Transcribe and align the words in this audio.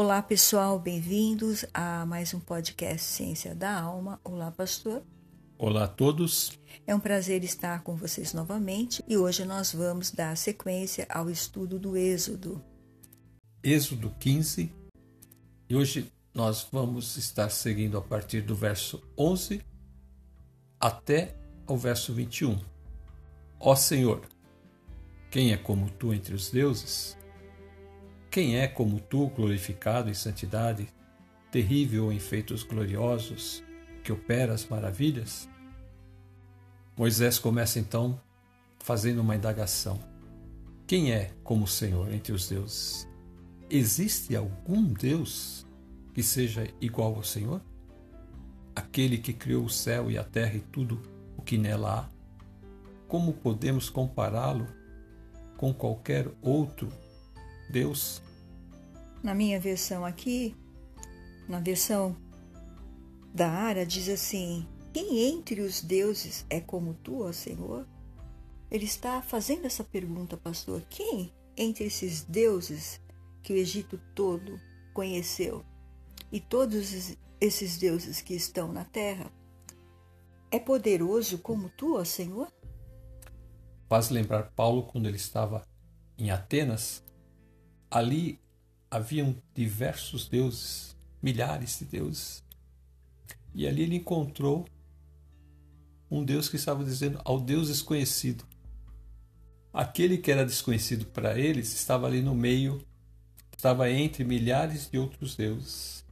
Olá, 0.00 0.22
pessoal, 0.22 0.78
bem-vindos 0.78 1.64
a 1.74 2.06
mais 2.06 2.32
um 2.32 2.38
podcast 2.38 3.04
Ciência 3.04 3.52
da 3.52 3.80
Alma. 3.80 4.20
Olá, 4.22 4.48
pastor. 4.52 5.02
Olá 5.58 5.86
a 5.86 5.88
todos. 5.88 6.56
É 6.86 6.94
um 6.94 7.00
prazer 7.00 7.42
estar 7.42 7.82
com 7.82 7.96
vocês 7.96 8.32
novamente 8.32 9.02
e 9.08 9.16
hoje 9.16 9.44
nós 9.44 9.74
vamos 9.74 10.12
dar 10.12 10.36
sequência 10.36 11.04
ao 11.10 11.28
estudo 11.28 11.80
do 11.80 11.96
Êxodo. 11.96 12.62
Êxodo 13.60 14.14
15 14.20 14.72
e 15.68 15.74
hoje 15.74 16.12
nós 16.32 16.68
vamos 16.70 17.16
estar 17.16 17.50
seguindo 17.50 17.98
a 17.98 18.00
partir 18.00 18.42
do 18.42 18.54
verso 18.54 19.02
11 19.18 19.60
até 20.78 21.34
o 21.66 21.76
verso 21.76 22.14
21. 22.14 22.56
Ó 23.58 23.74
Senhor, 23.74 24.24
quem 25.28 25.52
é 25.52 25.56
como 25.56 25.90
tu 25.90 26.14
entre 26.14 26.36
os 26.36 26.52
deuses? 26.52 27.17
Quem 28.38 28.56
é 28.56 28.68
como 28.68 29.00
tu, 29.00 29.26
glorificado 29.26 30.08
em 30.08 30.14
santidade, 30.14 30.86
terrível 31.50 32.12
em 32.12 32.20
feitos 32.20 32.62
gloriosos, 32.62 33.64
que 34.04 34.12
opera 34.12 34.54
as 34.54 34.64
maravilhas? 34.64 35.48
Moisés 36.96 37.36
começa 37.36 37.80
então 37.80 38.20
fazendo 38.78 39.22
uma 39.22 39.34
indagação. 39.34 39.98
Quem 40.86 41.10
é 41.10 41.32
como 41.42 41.64
o 41.64 41.66
Senhor 41.66 42.14
entre 42.14 42.32
os 42.32 42.48
deuses? 42.48 43.08
Existe 43.68 44.36
algum 44.36 44.84
Deus 44.84 45.66
que 46.14 46.22
seja 46.22 46.64
igual 46.80 47.16
ao 47.16 47.24
Senhor? 47.24 47.60
Aquele 48.72 49.18
que 49.18 49.32
criou 49.32 49.64
o 49.64 49.68
céu 49.68 50.12
e 50.12 50.16
a 50.16 50.22
terra 50.22 50.54
e 50.54 50.60
tudo 50.60 51.02
o 51.36 51.42
que 51.42 51.58
nela 51.58 52.02
há? 52.02 52.08
Como 53.08 53.32
podemos 53.32 53.90
compará-lo 53.90 54.68
com 55.56 55.74
qualquer 55.74 56.30
outro 56.40 56.88
Deus. 57.68 58.22
Na 59.22 59.34
minha 59.34 59.58
versão 59.58 60.04
aqui, 60.04 60.54
na 61.48 61.58
versão 61.60 62.16
da 63.34 63.50
Ara, 63.50 63.84
diz 63.84 64.08
assim: 64.08 64.66
Quem 64.92 65.28
entre 65.28 65.60
os 65.60 65.80
deuses 65.80 66.46
é 66.48 66.60
como 66.60 66.94
tu, 66.94 67.22
ó 67.22 67.32
Senhor? 67.32 67.86
Ele 68.70 68.84
está 68.84 69.22
fazendo 69.22 69.66
essa 69.66 69.82
pergunta, 69.82 70.36
pastor. 70.36 70.82
Quem 70.90 71.32
entre 71.56 71.84
esses 71.84 72.22
deuses 72.22 73.00
que 73.42 73.52
o 73.52 73.56
Egito 73.56 73.98
todo 74.14 74.60
conheceu 74.92 75.64
e 76.30 76.38
todos 76.40 77.16
esses 77.40 77.78
deuses 77.78 78.20
que 78.20 78.34
estão 78.34 78.72
na 78.72 78.84
terra 78.84 79.32
é 80.50 80.58
poderoso 80.58 81.38
como 81.38 81.68
tu, 81.70 81.96
ó 81.96 82.04
Senhor? 82.04 82.52
Faz 83.88 84.10
lembrar 84.10 84.52
Paulo 84.54 84.82
quando 84.84 85.06
ele 85.06 85.16
estava 85.16 85.66
em 86.18 86.30
Atenas 86.30 87.02
Ali 87.90 88.38
haviam 88.90 89.36
diversos 89.54 90.28
deuses, 90.28 90.96
milhares 91.22 91.78
de 91.78 91.84
deuses. 91.84 92.44
E 93.54 93.66
ali 93.66 93.82
ele 93.82 93.96
encontrou 93.96 94.66
um 96.10 96.24
Deus 96.24 96.48
que 96.48 96.56
estava 96.56 96.84
dizendo 96.84 97.20
ao 97.24 97.40
Deus 97.40 97.68
desconhecido. 97.68 98.44
Aquele 99.72 100.18
que 100.18 100.30
era 100.30 100.44
desconhecido 100.44 101.06
para 101.06 101.38
eles 101.38 101.74
estava 101.74 102.06
ali 102.06 102.22
no 102.22 102.34
meio, 102.34 102.84
estava 103.56 103.90
entre 103.90 104.24
milhares 104.24 104.90
de 104.90 104.98
outros 104.98 105.36
deuses. 105.36 106.04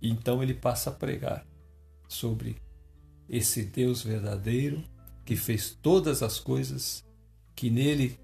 E 0.00 0.10
então 0.10 0.42
ele 0.42 0.54
passa 0.54 0.90
a 0.90 0.92
pregar 0.92 1.46
sobre 2.08 2.56
esse 3.28 3.62
Deus 3.64 4.02
verdadeiro 4.02 4.82
que 5.24 5.36
fez 5.36 5.76
todas 5.82 6.22
as 6.22 6.40
coisas, 6.40 7.04
que 7.54 7.68
nele 7.68 8.18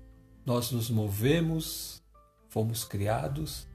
nós 0.46 0.70
nos 0.70 0.88
movemos, 0.88 2.02
fomos 2.54 2.84
criados, 2.84 3.66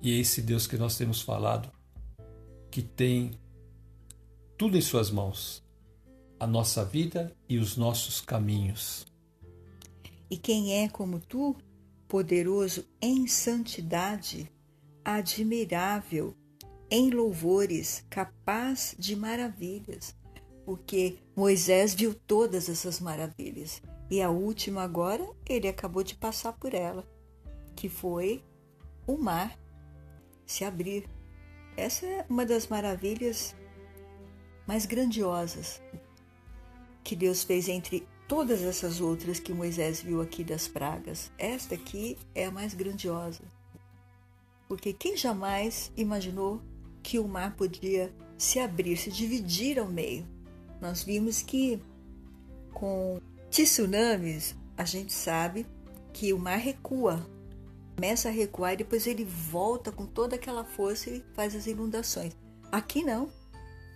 e 0.00 0.10
é 0.10 0.18
esse 0.18 0.40
Deus 0.40 0.66
que 0.66 0.78
nós 0.78 0.96
temos 0.96 1.20
falado, 1.20 1.70
que 2.70 2.80
tem 2.80 3.38
tudo 4.56 4.78
em 4.78 4.80
Suas 4.80 5.10
mãos, 5.10 5.62
a 6.40 6.46
nossa 6.46 6.82
vida 6.82 7.30
e 7.46 7.58
os 7.58 7.76
nossos 7.76 8.22
caminhos. 8.22 9.06
E 10.30 10.38
quem 10.38 10.82
é 10.82 10.88
como 10.88 11.20
tu, 11.20 11.54
poderoso 12.08 12.86
em 13.02 13.26
santidade, 13.26 14.50
admirável 15.04 16.34
em 16.90 17.10
louvores, 17.10 18.02
capaz 18.08 18.96
de 18.98 19.14
maravilhas, 19.14 20.16
porque 20.64 21.18
Moisés 21.36 21.94
viu 21.94 22.14
todas 22.14 22.70
essas 22.70 22.98
maravilhas 22.98 23.82
e 24.10 24.22
a 24.22 24.30
última 24.30 24.82
agora 24.82 25.28
ele 25.46 25.68
acabou 25.68 26.02
de 26.02 26.14
passar 26.14 26.54
por 26.54 26.72
ela 26.72 27.12
que 27.74 27.88
foi 27.88 28.42
o 29.06 29.16
mar 29.16 29.58
se 30.46 30.64
abrir. 30.64 31.08
Essa 31.76 32.06
é 32.06 32.26
uma 32.28 32.46
das 32.46 32.68
maravilhas 32.68 33.54
mais 34.66 34.86
grandiosas 34.86 35.82
que 37.02 37.14
Deus 37.14 37.42
fez 37.42 37.68
entre 37.68 38.06
todas 38.26 38.62
essas 38.62 39.00
outras 39.00 39.38
que 39.38 39.52
Moisés 39.52 40.00
viu 40.00 40.20
aqui 40.20 40.42
das 40.42 40.66
pragas. 40.66 41.30
Esta 41.38 41.74
aqui 41.74 42.16
é 42.34 42.46
a 42.46 42.50
mais 42.50 42.74
grandiosa. 42.74 43.42
Porque 44.66 44.92
quem 44.92 45.16
jamais 45.16 45.92
imaginou 45.96 46.62
que 47.02 47.18
o 47.18 47.28
mar 47.28 47.54
podia 47.54 48.14
se 48.38 48.58
abrir, 48.58 48.96
se 48.96 49.10
dividir 49.10 49.78
ao 49.78 49.86
meio? 49.86 50.26
Nós 50.80 51.02
vimos 51.02 51.42
que 51.42 51.80
com 52.72 53.20
tsunamis 53.50 54.56
a 54.76 54.84
gente 54.84 55.12
sabe 55.12 55.66
que 56.12 56.32
o 56.32 56.38
mar 56.38 56.58
recua 56.58 57.24
começa 57.94 58.28
a 58.28 58.32
recuar 58.32 58.74
e 58.74 58.78
depois 58.78 59.06
ele 59.06 59.24
volta 59.24 59.92
com 59.92 60.06
toda 60.06 60.36
aquela 60.36 60.64
força 60.64 61.10
e 61.10 61.24
faz 61.34 61.54
as 61.54 61.66
inundações. 61.66 62.36
Aqui 62.70 63.02
não. 63.04 63.30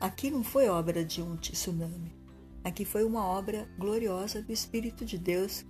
Aqui 0.00 0.30
não 0.30 0.44
foi 0.44 0.68
obra 0.68 1.04
de 1.04 1.20
um 1.20 1.36
tsunami. 1.36 2.14
Aqui 2.62 2.84
foi 2.84 3.04
uma 3.04 3.24
obra 3.24 3.68
gloriosa 3.78 4.40
do 4.40 4.52
Espírito 4.52 5.04
de 5.04 5.18
Deus 5.18 5.64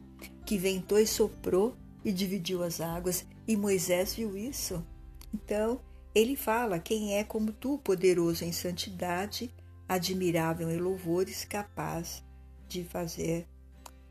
que 0.44 0.59
ventou 0.59 0.99
e 0.99 1.06
soprou 1.06 1.77
e 2.05 2.12
dividiu 2.12 2.62
as 2.62 2.81
águas. 2.81 3.27
E 3.47 3.56
Moisés 3.56 4.15
viu 4.15 4.37
isso. 4.37 4.84
Então, 5.33 5.81
ele 6.15 6.37
fala: 6.37 6.78
Quem 6.78 7.16
é 7.16 7.25
como 7.25 7.53
tu, 7.53 7.78
poderoso 7.78 8.45
em 8.45 8.53
santidade, 8.53 9.50
admirável 9.89 10.71
em 10.71 10.78
louvores, 10.78 11.45
capaz 11.45 12.22
de 12.66 12.84
fazer 12.84 13.47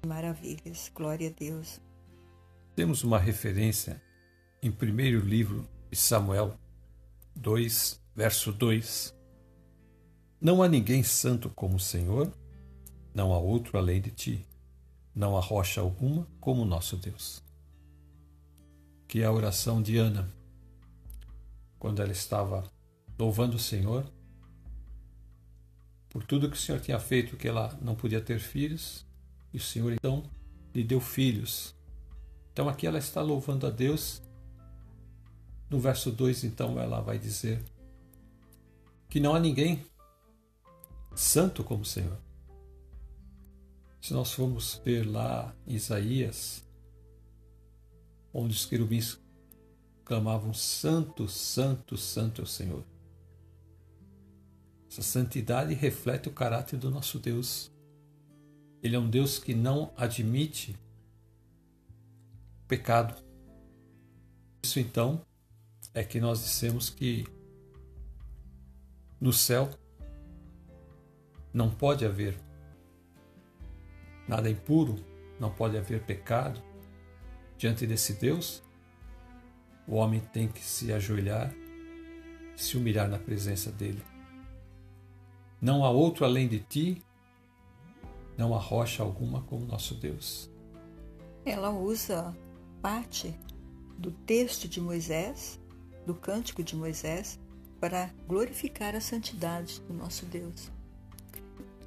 maravilhas. 0.05 0.91
Glória 0.93 1.29
a 1.29 1.31
Deus. 1.31 1.79
Temos 2.75 3.03
uma 3.03 3.19
referência 3.19 4.01
em 4.67 4.71
primeiro 4.71 5.21
livro 5.21 5.65
de 5.89 5.95
Samuel 5.95 6.59
2, 7.37 8.01
verso 8.13 8.51
2. 8.51 9.15
Não 10.41 10.61
há 10.61 10.67
ninguém 10.67 11.03
santo 11.03 11.49
como 11.49 11.77
o 11.77 11.79
Senhor, 11.79 12.29
não 13.13 13.33
há 13.33 13.39
outro 13.39 13.77
além 13.77 14.01
de 14.01 14.11
ti, 14.11 14.45
não 15.15 15.37
há 15.37 15.39
rocha 15.39 15.79
alguma 15.79 16.27
como 16.41 16.63
o 16.63 16.65
nosso 16.65 16.97
Deus. 16.97 17.41
Que 19.07 19.21
é 19.21 19.25
a 19.25 19.31
oração 19.31 19.81
de 19.81 19.95
Ana, 19.97 20.29
quando 21.79 22.01
ela 22.01 22.11
estava 22.11 22.69
louvando 23.17 23.55
o 23.55 23.59
Senhor 23.59 24.05
por 26.09 26.25
tudo 26.25 26.49
que 26.49 26.57
o 26.57 26.59
Senhor 26.59 26.81
tinha 26.81 26.99
feito, 26.99 27.37
que 27.37 27.47
ela 27.47 27.77
não 27.81 27.95
podia 27.95 28.19
ter 28.19 28.39
filhos, 28.39 29.05
e 29.53 29.57
o 29.57 29.61
Senhor 29.61 29.93
então 29.93 30.29
lhe 30.75 30.83
deu 30.83 30.99
filhos. 30.99 31.73
Então 32.51 32.67
aqui 32.67 32.85
ela 32.85 32.97
está 32.97 33.21
louvando 33.21 33.65
a 33.65 33.69
Deus 33.69 34.26
no 35.69 35.79
verso 35.79 36.11
2, 36.11 36.43
então, 36.45 36.79
ela 36.79 37.01
vai 37.01 37.19
dizer 37.19 37.61
que 39.09 39.19
não 39.19 39.35
há 39.35 39.39
ninguém 39.39 39.85
santo 41.15 41.63
como 41.63 41.81
o 41.81 41.85
Senhor. 41.85 42.17
Se 44.01 44.13
nós 44.13 44.31
formos 44.31 44.81
ver 44.85 45.03
lá 45.03 45.53
Isaías, 45.65 46.63
onde 48.33 48.53
os 48.53 48.65
querubins 48.65 49.19
clamavam: 50.05 50.53
Santo, 50.53 51.27
Santo, 51.27 51.97
Santo 51.97 52.41
é 52.41 52.43
o 52.43 52.47
Senhor. 52.47 52.83
Essa 54.89 55.01
santidade 55.01 55.73
reflete 55.73 56.29
o 56.29 56.33
caráter 56.33 56.79
do 56.79 56.89
nosso 56.89 57.19
Deus. 57.19 57.71
Ele 58.81 58.95
é 58.95 58.99
um 58.99 59.09
Deus 59.09 59.37
que 59.37 59.53
não 59.53 59.91
admite 59.97 60.77
pecado. 62.67 63.21
Isso 64.63 64.79
então 64.79 65.25
é 65.97 66.03
que 66.03 66.19
nós 66.19 66.43
dissemos 66.43 66.91
que 66.91 67.25
no 69.19 69.33
céu 69.33 69.67
não 71.51 71.71
pode 71.71 72.05
haver 72.05 72.39
nada 74.27 74.47
impuro, 74.47 75.03
não 75.39 75.49
pode 75.49 75.75
haver 75.75 76.03
pecado. 76.03 76.61
Diante 77.57 77.87
desse 77.87 78.13
Deus, 78.13 78.61
o 79.87 79.95
homem 79.95 80.19
tem 80.19 80.47
que 80.47 80.59
se 80.59 80.93
ajoelhar, 80.93 81.51
se 82.55 82.77
humilhar 82.77 83.09
na 83.09 83.17
presença 83.17 83.71
dele. 83.71 84.03
Não 85.59 85.83
há 85.83 85.89
outro 85.89 86.25
além 86.25 86.47
de 86.47 86.59
ti, 86.59 87.03
não 88.37 88.53
há 88.53 88.59
rocha 88.59 89.01
alguma 89.01 89.41
como 89.41 89.65
nosso 89.65 89.95
Deus. 89.95 90.47
Ela 91.43 91.71
usa 91.71 92.37
parte 92.83 93.33
do 93.97 94.11
texto 94.11 94.67
de 94.67 94.79
Moisés 94.79 95.59
do 96.07 96.15
cântico 96.15 96.63
de 96.63 96.73
Moisés 96.73 97.37
para 97.81 98.09
glorificar 98.25 98.95
a 98.95 99.01
santidade 99.01 99.81
do 99.81 99.93
nosso 99.93 100.25
Deus. 100.25 100.71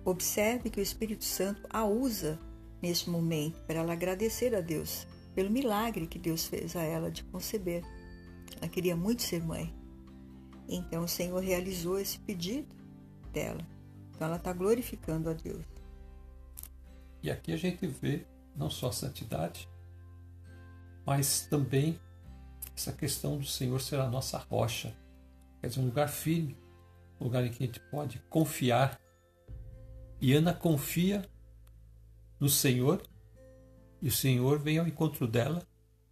Observe 0.05 0.69
que 0.69 0.79
o 0.79 0.83
Espírito 0.83 1.25
Santo 1.25 1.67
a 1.71 1.85
usa 1.87 2.39
neste 2.83 3.09
momento 3.09 3.59
para 3.63 3.81
ela 3.81 3.95
agradecer 3.95 4.55
a 4.55 4.61
Deus 4.61 5.07
pelo 5.35 5.51
milagre 5.51 6.07
que 6.07 6.19
Deus 6.19 6.47
fez 6.47 6.77
a 6.77 6.83
ela 6.83 7.11
de 7.11 7.25
conceber. 7.25 7.83
Ela 8.59 8.69
queria 8.69 8.95
muito 8.95 9.23
ser 9.23 9.43
mãe. 9.43 9.75
Então 10.69 11.05
o 11.05 11.09
Senhor 11.09 11.41
realizou 11.41 11.99
esse 11.99 12.19
pedido 12.19 12.75
dela. 13.33 13.67
Então 14.11 14.27
ela 14.27 14.37
está 14.37 14.53
glorificando 14.53 15.31
a 15.31 15.33
Deus. 15.33 15.65
E 17.23 17.31
aqui 17.31 17.53
a 17.53 17.57
gente 17.57 17.87
vê 17.87 18.27
não 18.55 18.69
só 18.69 18.89
a 18.89 18.93
santidade, 18.93 19.67
mas 21.07 21.47
também 21.47 21.99
essa 22.81 22.93
questão 22.93 23.37
do 23.37 23.45
Senhor 23.45 23.79
ser 23.79 24.01
a 24.01 24.09
nossa 24.09 24.39
rocha. 24.39 24.97
Quer 25.61 25.69
dizer, 25.69 25.81
um 25.81 25.85
lugar 25.85 26.09
firme, 26.09 26.57
um 27.21 27.25
lugar 27.25 27.45
em 27.45 27.51
que 27.51 27.63
a 27.63 27.67
gente 27.67 27.79
pode 27.79 28.19
confiar. 28.31 28.99
E 30.19 30.33
Ana 30.33 30.55
confia 30.55 31.29
no 32.39 32.49
Senhor 32.49 33.03
e 34.01 34.09
o 34.09 34.13
Senhor 34.13 34.59
vem 34.59 34.79
ao 34.79 34.89
encontro 34.89 35.29
dela 35.29 35.63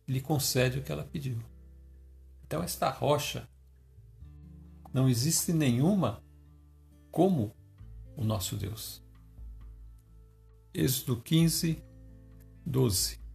e 0.07 0.13
lhe 0.13 0.21
concede 0.21 0.79
o 0.79 0.83
que 0.83 0.93
ela 0.93 1.05
pediu. 1.05 1.39
Então, 2.45 2.63
esta 2.63 2.91
rocha, 2.91 3.49
não 4.93 5.09
existe 5.09 5.53
nenhuma 5.53 6.23
como 7.11 7.57
o 8.15 8.25
nosso 8.25 8.57
Deus. 8.57 9.03
Êxodo 10.75 11.21
15, 11.23 11.83
12. 12.67 13.28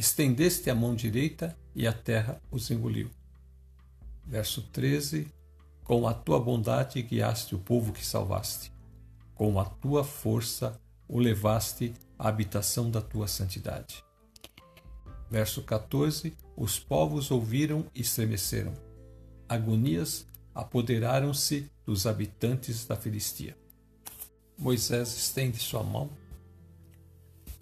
Estendeste 0.00 0.70
a 0.70 0.74
mão 0.74 0.94
direita 0.94 1.54
e 1.74 1.86
a 1.86 1.92
terra 1.92 2.40
os 2.50 2.70
engoliu. 2.70 3.10
Verso 4.24 4.62
13. 4.62 5.30
Com 5.84 6.08
a 6.08 6.14
tua 6.14 6.40
bondade 6.40 7.02
guiaste 7.02 7.54
o 7.54 7.58
povo 7.58 7.92
que 7.92 8.02
salvaste. 8.02 8.72
Com 9.34 9.60
a 9.60 9.64
tua 9.66 10.02
força 10.02 10.80
o 11.06 11.18
levaste 11.18 11.92
à 12.18 12.28
habitação 12.28 12.90
da 12.90 13.02
tua 13.02 13.28
santidade. 13.28 14.02
Verso 15.30 15.60
14: 15.64 16.34
Os 16.56 16.78
povos 16.78 17.30
ouviram 17.30 17.84
e 17.94 18.00
estremeceram. 18.00 18.72
Agonias 19.46 20.26
apoderaram-se 20.54 21.70
dos 21.84 22.06
habitantes 22.06 22.86
da 22.86 22.96
Filistia. 22.96 23.54
Moisés 24.56 25.14
estende 25.14 25.58
sua 25.58 25.82
mão, 25.82 26.08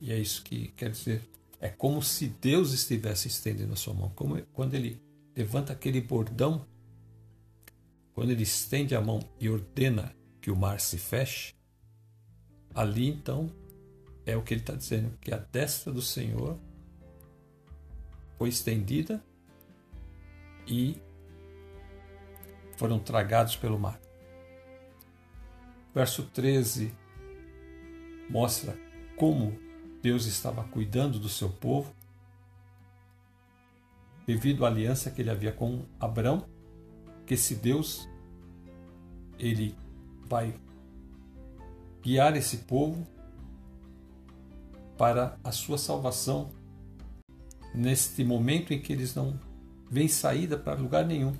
e 0.01 0.13
é 0.13 0.17
isso 0.17 0.45
que 0.45 0.69
quer 0.69 0.93
dizer. 0.93 1.38
É 1.61 1.69
como 1.69 2.03
se 2.03 2.29
Deus 2.29 2.73
estivesse 2.73 3.29
estendendo 3.29 3.73
a 3.73 3.77
sua 3.77 3.95
mão. 3.95 4.11
Como 4.11 4.41
quando 4.53 4.75
ele 4.75 5.03
levanta 5.37 5.73
aquele 5.73 6.01
bordão, 6.01 6.65
quando 8.15 8.31
ele 8.31 8.43
estende 8.43 8.95
a 8.95 9.01
mão 9.01 9.21
e 9.41 9.49
ordena 9.49 10.15
que 10.41 10.51
o 10.51 10.57
mar 10.57 10.81
se 10.81 10.99
feche, 10.99 11.59
Ali 12.79 13.09
então 13.09 13.51
é 14.25 14.37
o 14.37 14.43
que 14.43 14.55
ele 14.55 14.61
está 14.61 14.75
dizendo, 14.75 15.17
que 15.21 15.35
a 15.35 15.39
destra 15.39 15.93
do 15.93 16.01
Senhor 16.01 16.57
foi 18.37 18.51
estendida 18.51 19.21
e 20.65 20.97
foram 22.77 23.01
tragados 23.01 23.57
pelo 23.57 23.81
mar. 23.81 24.01
Verso 25.93 26.23
13 26.27 26.95
mostra 28.31 28.79
como 29.17 29.59
Deus 30.03 30.27
estava 30.27 30.65
cuidando 30.65 31.19
do 31.19 31.29
seu 31.29 31.49
povo, 31.49 31.93
devido 34.27 34.65
à 34.65 34.69
aliança 34.69 35.11
que 35.11 35.23
ele 35.23 35.31
havia 35.31 35.53
com 35.53 35.85
Abraão, 35.99 36.47
que 37.27 37.35
esse 37.35 37.55
Deus 37.55 38.09
ele 39.39 39.75
vai 40.27 40.55
guiar 42.03 42.37
esse 42.37 42.59
povo 42.59 43.07
para 44.97 45.39
a 45.45 45.53
sua 45.53 45.79
salvação 45.79 46.51
neste 47.75 48.25
momento 48.25 48.73
em 48.73 48.81
que 48.81 48.93
eles 48.93 49.15
não 49.15 49.39
veem 49.91 50.09
saída 50.09 50.59
para 50.59 50.75
lugar 50.75 51.07
nenhum. 51.07 51.35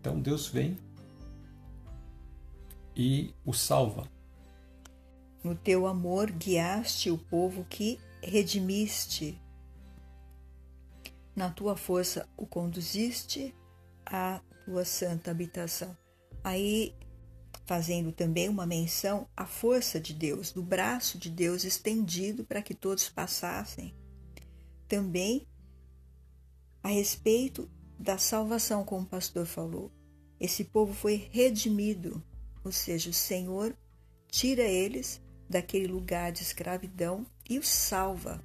Então 0.00 0.20
Deus 0.20 0.48
vem 0.48 0.76
e 2.96 3.34
o 3.44 3.52
salva. 3.52 4.06
No 5.42 5.54
teu 5.56 5.86
amor 5.86 6.30
guiaste 6.30 7.10
o 7.10 7.18
povo 7.18 7.64
que 7.64 7.98
redimiste. 8.22 9.40
Na 11.34 11.50
tua 11.50 11.76
força 11.76 12.28
o 12.36 12.46
conduziste 12.46 13.54
à 14.06 14.40
tua 14.64 14.84
santa 14.84 15.30
habitação. 15.30 15.96
Aí 16.44 16.94
fazendo 17.64 18.12
também 18.12 18.48
uma 18.48 18.66
menção 18.66 19.28
à 19.36 19.46
força 19.46 19.98
de 19.98 20.12
Deus, 20.12 20.52
do 20.52 20.62
braço 20.62 21.18
de 21.18 21.30
Deus 21.30 21.64
estendido 21.64 22.44
para 22.44 22.62
que 22.62 22.74
todos 22.74 23.08
passassem. 23.08 23.94
Também 24.88 25.46
a 26.82 26.88
respeito 26.88 27.70
da 27.98 28.18
salvação, 28.18 28.84
como 28.84 29.02
o 29.02 29.08
pastor 29.08 29.46
falou. 29.46 29.90
Esse 30.38 30.64
povo 30.64 30.92
foi 30.92 31.28
redimido, 31.30 32.22
ou 32.64 32.72
seja, 32.72 33.10
o 33.10 33.12
Senhor 33.12 33.76
tira 34.28 34.62
eles 34.62 35.20
daquele 35.52 35.86
lugar 35.86 36.32
de 36.32 36.42
escravidão 36.42 37.26
e 37.48 37.58
os 37.58 37.68
salva. 37.68 38.42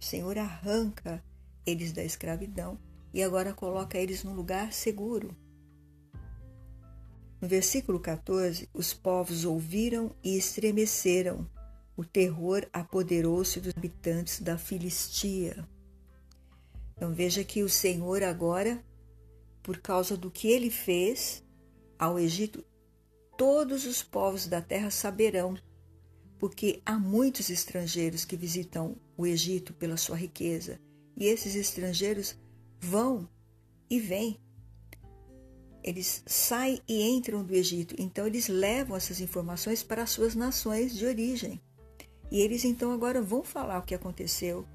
O 0.00 0.04
Senhor 0.04 0.38
arranca 0.38 1.22
eles 1.66 1.92
da 1.92 2.02
escravidão 2.02 2.78
e 3.12 3.22
agora 3.22 3.52
coloca 3.52 3.98
eles 3.98 4.24
num 4.24 4.32
lugar 4.32 4.72
seguro. 4.72 5.36
No 7.40 7.46
versículo 7.46 8.00
14, 8.00 8.68
os 8.72 8.94
povos 8.94 9.44
ouviram 9.44 10.10
e 10.24 10.36
estremeceram. 10.36 11.48
O 11.96 12.04
terror 12.04 12.66
apoderou-se 12.72 13.60
dos 13.60 13.74
habitantes 13.76 14.40
da 14.40 14.56
Filistia. 14.56 15.68
Então 16.96 17.12
veja 17.12 17.44
que 17.44 17.62
o 17.62 17.68
Senhor 17.68 18.22
agora, 18.22 18.82
por 19.62 19.78
causa 19.78 20.16
do 20.16 20.30
que 20.30 20.48
ele 20.48 20.70
fez 20.70 21.44
ao 21.98 22.18
Egito, 22.18 22.64
todos 23.36 23.84
os 23.84 24.02
povos 24.02 24.46
da 24.46 24.62
terra 24.62 24.90
saberão, 24.90 25.56
porque 26.38 26.80
há 26.84 26.98
muitos 26.98 27.50
estrangeiros 27.50 28.24
que 28.24 28.36
visitam 28.36 28.96
o 29.16 29.26
Egito 29.26 29.72
pela 29.72 29.96
sua 29.96 30.16
riqueza, 30.16 30.80
e 31.16 31.26
esses 31.26 31.54
estrangeiros 31.54 32.36
vão 32.80 33.28
e 33.90 33.98
vêm 33.98 34.38
eles 35.88 36.22
saem 36.26 36.82
e 36.86 37.02
entram 37.02 37.42
do 37.42 37.54
Egito. 37.54 37.94
Então 37.98 38.26
eles 38.26 38.48
levam 38.48 38.96
essas 38.96 39.20
informações 39.20 39.82
para 39.82 40.02
as 40.02 40.10
suas 40.10 40.34
nações 40.34 40.94
de 40.94 41.06
origem. 41.06 41.60
E 42.30 42.40
eles 42.40 42.64
então 42.64 42.92
agora 42.92 43.22
vão 43.22 43.42
falar 43.42 43.78
o 43.78 43.82
que 43.82 43.94
aconteceu 43.94 44.66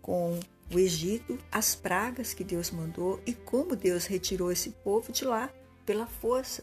com 0.00 0.38
o 0.72 0.78
Egito, 0.78 1.36
as 1.50 1.74
pragas 1.74 2.32
que 2.32 2.44
Deus 2.44 2.70
mandou 2.70 3.20
e 3.26 3.32
como 3.32 3.74
Deus 3.74 4.06
retirou 4.06 4.52
esse 4.52 4.70
povo 4.70 5.10
de 5.10 5.24
lá 5.24 5.52
pela 5.84 6.06
força 6.06 6.62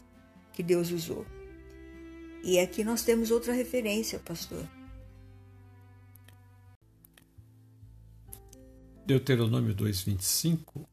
que 0.54 0.62
Deus 0.62 0.90
usou. 0.90 1.26
E 2.42 2.58
aqui 2.58 2.84
nós 2.84 3.02
temos 3.02 3.30
outra 3.30 3.52
referência, 3.52 4.18
pastor. 4.18 4.64
Deuteronômio 9.04 9.74
2:25 9.74 10.86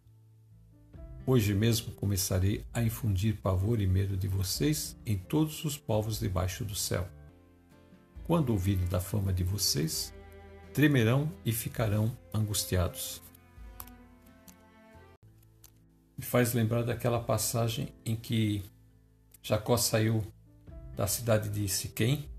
Hoje 1.27 1.55
mesmo 1.55 1.91
começarei 1.93 2.63
a 2.71 2.83
infundir 2.83 3.37
pavor 3.41 3.81
e 3.81 3.87
medo 3.87 4.15
de 4.15 4.27
vocês 4.27 4.95
em 5.03 5.17
todos 5.17 5.65
os 5.65 5.75
povos 5.75 6.19
debaixo 6.19 6.63
do 6.63 6.75
céu. 6.75 7.09
Quando 8.27 8.51
ouvirem 8.51 8.85
da 8.85 8.99
fama 8.99 9.33
de 9.33 9.43
vocês, 9.43 10.13
tremerão 10.71 11.31
e 11.43 11.51
ficarão 11.51 12.15
angustiados. 12.31 13.23
Me 16.15 16.23
faz 16.23 16.53
lembrar 16.53 16.83
daquela 16.83 17.19
passagem 17.19 17.89
em 18.05 18.15
que 18.15 18.63
Jacó 19.41 19.77
saiu 19.77 20.23
da 20.95 21.07
cidade 21.07 21.49
de 21.49 21.67
Siquém 21.67 22.29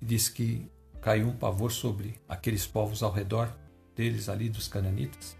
e 0.00 0.04
diz 0.04 0.28
que 0.28 0.70
caiu 1.00 1.28
um 1.28 1.36
pavor 1.36 1.70
sobre 1.70 2.20
aqueles 2.28 2.66
povos 2.66 3.02
ao 3.02 3.12
redor 3.12 3.54
deles 3.94 4.28
ali 4.28 4.48
dos 4.48 4.68
cananitas 4.68 5.36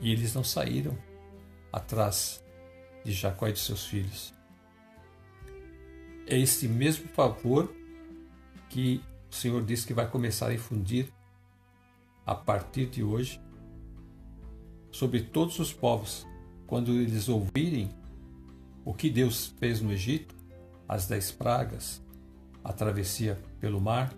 e 0.00 0.10
eles 0.12 0.34
não 0.34 0.44
saíram 0.44 0.96
atrás 1.72 2.44
de 3.04 3.12
Jacó 3.12 3.48
e 3.48 3.52
de 3.52 3.58
seus 3.58 3.86
filhos. 3.86 4.34
É 6.26 6.38
este 6.38 6.66
mesmo 6.66 7.08
favor 7.08 7.74
que 8.68 9.02
o 9.30 9.34
Senhor 9.34 9.62
diz 9.64 9.84
que 9.84 9.92
vai 9.92 10.08
começar 10.08 10.48
a 10.48 10.54
infundir 10.54 11.12
a 12.26 12.34
partir 12.34 12.86
de 12.86 13.02
hoje 13.02 13.40
sobre 14.90 15.20
todos 15.20 15.58
os 15.58 15.72
povos, 15.72 16.26
quando 16.66 16.92
eles 16.92 17.28
ouvirem 17.28 17.90
o 18.84 18.94
que 18.94 19.10
Deus 19.10 19.54
fez 19.58 19.80
no 19.80 19.92
Egito, 19.92 20.33
as 20.88 21.06
dez 21.06 21.30
pragas, 21.30 22.02
a 22.62 22.72
travessia 22.72 23.38
pelo 23.60 23.80
mar, 23.80 24.14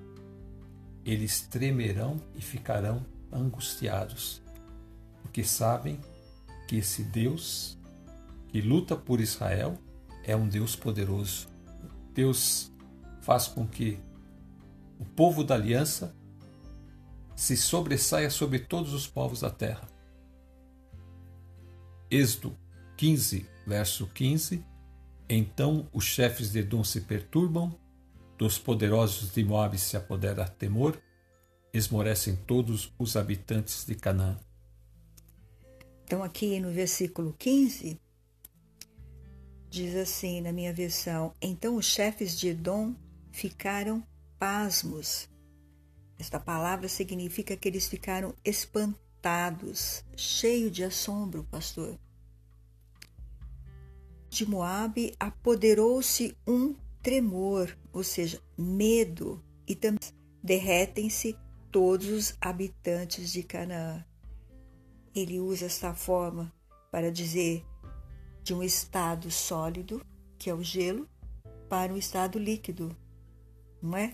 eles 1.04 1.42
tremerão 1.42 2.20
e 2.34 2.40
ficarão 2.40 3.04
angustiados, 3.32 4.42
porque 5.22 5.44
sabem 5.44 6.00
que 6.66 6.76
esse 6.76 7.02
Deus 7.04 7.76
que 8.48 8.60
luta 8.60 8.96
por 8.96 9.20
Israel 9.20 9.78
é 10.24 10.34
um 10.34 10.48
Deus 10.48 10.74
poderoso. 10.74 11.48
Deus 12.14 12.72
faz 13.20 13.46
com 13.46 13.66
que 13.66 13.98
o 14.98 15.04
povo 15.04 15.44
da 15.44 15.54
aliança 15.54 16.14
se 17.36 17.56
sobressaia 17.56 18.30
sobre 18.30 18.58
todos 18.58 18.94
os 18.94 19.06
povos 19.06 19.40
da 19.40 19.50
terra. 19.50 19.86
Êxodo 22.10 22.56
15, 22.96 23.46
verso 23.66 24.06
15. 24.06 24.64
Então 25.28 25.88
os 25.92 26.04
chefes 26.04 26.52
de 26.52 26.60
Edom 26.60 26.84
se 26.84 27.00
perturbam, 27.00 27.74
dos 28.38 28.58
poderosos 28.58 29.32
de 29.32 29.42
Moabe 29.42 29.78
se 29.78 29.96
apodera 29.96 30.46
temor, 30.48 31.00
esmorecem 31.72 32.36
todos 32.46 32.92
os 32.98 33.16
habitantes 33.16 33.84
de 33.84 33.94
Canaã. 33.94 34.38
Então, 36.04 36.22
aqui 36.22 36.60
no 36.60 36.70
versículo 36.70 37.34
15, 37.36 38.00
diz 39.68 39.96
assim 39.96 40.40
na 40.40 40.52
minha 40.52 40.72
versão: 40.72 41.34
Então 41.42 41.76
os 41.76 41.86
chefes 41.86 42.38
de 42.38 42.48
Edom 42.48 42.94
ficaram 43.32 44.02
pasmos. 44.38 45.28
Esta 46.18 46.38
palavra 46.38 46.88
significa 46.88 47.56
que 47.56 47.68
eles 47.68 47.88
ficaram 47.88 48.34
espantados, 48.44 50.04
cheio 50.16 50.70
de 50.70 50.84
assombro, 50.84 51.44
pastor. 51.50 51.98
De 54.36 54.44
Moabe 54.44 55.14
apoderou-se 55.18 56.36
um 56.46 56.74
tremor, 57.02 57.74
ou 57.90 58.04
seja, 58.04 58.38
medo, 58.54 59.42
e 59.66 59.74
também 59.74 59.98
derretem-se 60.42 61.34
todos 61.72 62.06
os 62.08 62.36
habitantes 62.38 63.32
de 63.32 63.42
Canaã. 63.42 64.04
Ele 65.14 65.40
usa 65.40 65.64
esta 65.64 65.94
forma 65.94 66.52
para 66.92 67.10
dizer 67.10 67.64
de 68.42 68.52
um 68.52 68.62
estado 68.62 69.30
sólido, 69.30 70.04
que 70.38 70.50
é 70.50 70.54
o 70.54 70.62
gelo, 70.62 71.08
para 71.66 71.94
um 71.94 71.96
estado 71.96 72.38
líquido, 72.38 72.94
não 73.80 73.96
é? 73.96 74.12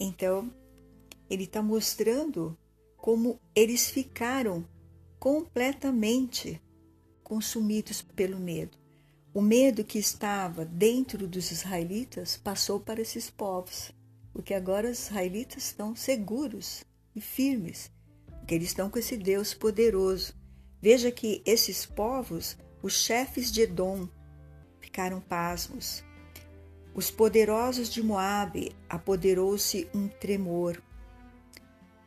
Então, 0.00 0.52
ele 1.30 1.44
está 1.44 1.62
mostrando 1.62 2.58
como 2.96 3.38
eles 3.54 3.88
ficaram 3.88 4.66
completamente 5.16 6.60
consumidos 7.22 8.02
pelo 8.02 8.40
medo. 8.40 8.82
O 9.34 9.42
medo 9.42 9.82
que 9.82 9.98
estava 9.98 10.64
dentro 10.64 11.26
dos 11.26 11.50
israelitas 11.50 12.36
passou 12.36 12.78
para 12.78 13.00
esses 13.02 13.28
povos, 13.28 13.90
porque 14.32 14.54
agora 14.54 14.88
os 14.88 15.06
israelitas 15.06 15.64
estão 15.64 15.96
seguros 15.96 16.84
e 17.16 17.20
firmes, 17.20 17.90
porque 18.38 18.54
eles 18.54 18.68
estão 18.68 18.88
com 18.88 18.96
esse 18.96 19.16
Deus 19.16 19.52
poderoso. 19.52 20.32
Veja 20.80 21.10
que 21.10 21.42
esses 21.44 21.84
povos, 21.84 22.56
os 22.80 22.92
chefes 22.92 23.50
de 23.50 23.62
Edom, 23.62 24.08
ficaram 24.78 25.20
pasmos. 25.20 26.04
Os 26.94 27.10
poderosos 27.10 27.88
de 27.90 28.04
Moabe 28.04 28.70
apoderou-se 28.88 29.88
um 29.92 30.06
tremor, 30.06 30.80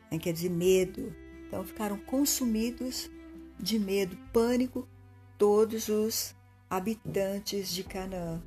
né, 0.09 0.17
quer 0.17 0.31
dizer, 0.31 0.49
medo. 0.49 1.13
Então 1.45 1.61
ficaram 1.65 1.97
consumidos 1.97 3.11
de 3.59 3.77
medo, 3.77 4.15
pânico, 4.31 4.87
todos 5.37 5.89
os 5.89 6.36
habitantes 6.69 7.69
de 7.69 7.83
Canaã. 7.83 8.41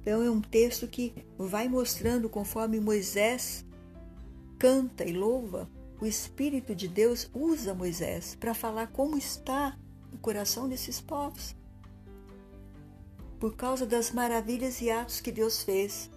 Então 0.00 0.22
é 0.22 0.30
um 0.30 0.40
texto 0.40 0.86
que 0.86 1.12
vai 1.36 1.68
mostrando 1.68 2.28
conforme 2.28 2.78
Moisés 2.80 3.64
canta 4.58 5.04
e 5.04 5.12
louva, 5.12 5.68
o 6.00 6.06
Espírito 6.06 6.74
de 6.74 6.88
Deus 6.88 7.28
usa 7.34 7.74
Moisés 7.74 8.36
para 8.38 8.54
falar 8.54 8.88
como 8.88 9.16
está 9.16 9.76
o 10.12 10.18
coração 10.18 10.68
desses 10.68 11.00
povos 11.00 11.54
por 13.38 13.54
causa 13.54 13.86
das 13.86 14.10
maravilhas 14.10 14.80
e 14.80 14.90
atos 14.90 15.20
que 15.20 15.30
Deus 15.30 15.62
fez, 15.62 16.10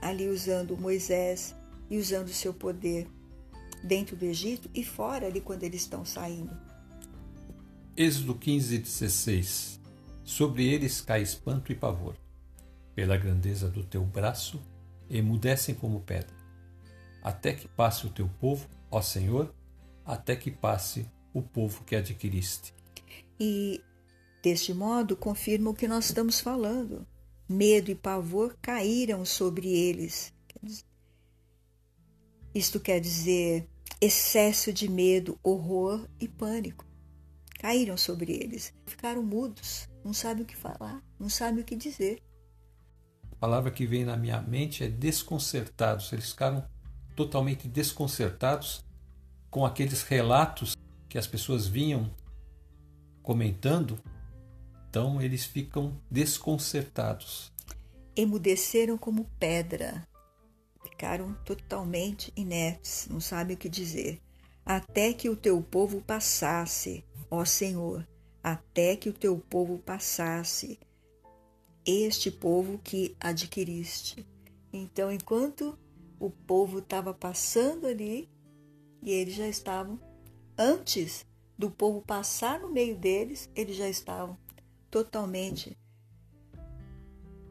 ali 0.00 0.28
usando 0.28 0.76
Moisés 0.76 1.54
e 1.90 1.98
usando 1.98 2.28
o 2.28 2.32
seu 2.32 2.54
poder 2.54 3.06
dentro 3.82 4.16
do 4.16 4.24
Egito 4.24 4.68
e 4.74 4.84
fora 4.84 5.26
ali 5.26 5.40
quando 5.40 5.62
eles 5.64 5.82
estão 5.82 6.04
saindo. 6.04 6.56
Êxodo 7.96 8.34
15, 8.34 8.78
16 8.78 9.77
Sobre 10.28 10.66
eles 10.66 11.00
cai 11.00 11.22
espanto 11.22 11.72
e 11.72 11.74
pavor. 11.74 12.14
Pela 12.94 13.16
grandeza 13.16 13.70
do 13.70 13.82
teu 13.82 14.04
braço, 14.04 14.60
emudecem 15.08 15.74
como 15.74 16.00
pedra. 16.00 16.36
Até 17.22 17.54
que 17.54 17.66
passe 17.66 18.06
o 18.06 18.10
teu 18.10 18.28
povo, 18.38 18.68
ó 18.90 19.00
Senhor, 19.00 19.54
até 20.04 20.36
que 20.36 20.50
passe 20.50 21.08
o 21.32 21.40
povo 21.40 21.82
que 21.84 21.96
adquiriste. 21.96 22.74
E 23.40 23.82
Deste 24.42 24.72
modo, 24.72 25.16
confirma 25.16 25.70
o 25.70 25.74
que 25.74 25.88
nós 25.88 26.06
estamos 26.06 26.40
falando. 26.40 27.06
Medo 27.48 27.90
e 27.90 27.94
pavor 27.94 28.56
caíram 28.60 29.24
sobre 29.24 29.68
eles. 29.68 30.32
Isto 32.54 32.78
quer 32.78 33.00
dizer 33.00 33.66
excesso 34.00 34.72
de 34.72 34.88
medo, 34.88 35.38
horror 35.42 36.06
e 36.20 36.28
pânico. 36.28 36.86
Caíram 37.58 37.96
sobre 37.96 38.32
eles. 38.32 38.72
Ficaram 38.86 39.22
mudos, 39.22 39.87
não 40.04 40.12
sabem 40.12 40.42
o 40.42 40.46
que 40.46 40.56
falar, 40.56 41.02
não 41.18 41.28
sabem 41.28 41.62
o 41.62 41.64
que 41.64 41.76
dizer. 41.76 42.22
A 43.32 43.36
palavra 43.36 43.70
que 43.70 43.86
vem 43.86 44.04
na 44.04 44.16
minha 44.16 44.40
mente 44.40 44.82
é 44.82 44.88
desconcertados. 44.88 46.12
Eles 46.12 46.30
ficaram 46.30 46.64
totalmente 47.14 47.68
desconcertados 47.68 48.84
com 49.50 49.64
aqueles 49.64 50.02
relatos 50.02 50.76
que 51.08 51.18
as 51.18 51.26
pessoas 51.26 51.66
vinham 51.66 52.10
comentando 53.22 54.00
então 54.88 55.20
eles 55.20 55.44
ficam 55.44 56.00
desconcertados. 56.10 57.52
Emudeceram 58.16 58.96
como 58.96 59.30
pedra, 59.38 60.06
ficaram 60.82 61.34
totalmente 61.44 62.32
inertes, 62.34 63.06
não 63.08 63.20
sabem 63.20 63.54
o 63.54 63.58
que 63.58 63.68
dizer. 63.68 64.20
Até 64.64 65.12
que 65.12 65.28
o 65.28 65.36
teu 65.36 65.62
povo 65.62 66.02
passasse, 66.02 67.04
ó 67.30 67.44
Senhor, 67.44 68.06
até 68.52 68.96
que 68.96 69.08
o 69.08 69.12
teu 69.12 69.38
povo 69.38 69.78
passasse, 69.78 70.78
este 71.84 72.30
povo 72.30 72.78
que 72.78 73.16
adquiriste. 73.20 74.26
Então, 74.72 75.12
enquanto 75.12 75.78
o 76.18 76.30
povo 76.30 76.78
estava 76.78 77.14
passando 77.14 77.86
ali, 77.86 78.28
e 79.02 79.10
eles 79.10 79.34
já 79.34 79.46
estavam, 79.46 80.00
antes 80.56 81.26
do 81.56 81.70
povo 81.70 82.00
passar 82.02 82.60
no 82.60 82.70
meio 82.70 82.96
deles, 82.96 83.50
eles 83.54 83.76
já 83.76 83.88
estavam 83.88 84.36
totalmente 84.90 85.76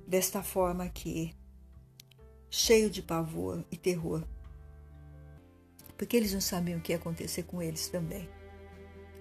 desta 0.08 0.42
forma 0.42 0.84
aqui, 0.84 1.34
cheio 2.50 2.90
de 2.90 3.02
pavor 3.02 3.64
e 3.72 3.78
terror. 3.78 4.24
Porque 5.98 6.16
eles 6.16 6.34
não 6.34 6.42
sabiam 6.42 6.80
o 6.80 6.82
que 6.82 6.92
ia 6.92 6.98
acontecer 6.98 7.44
com 7.44 7.62
eles 7.62 7.90
também. 7.90 8.30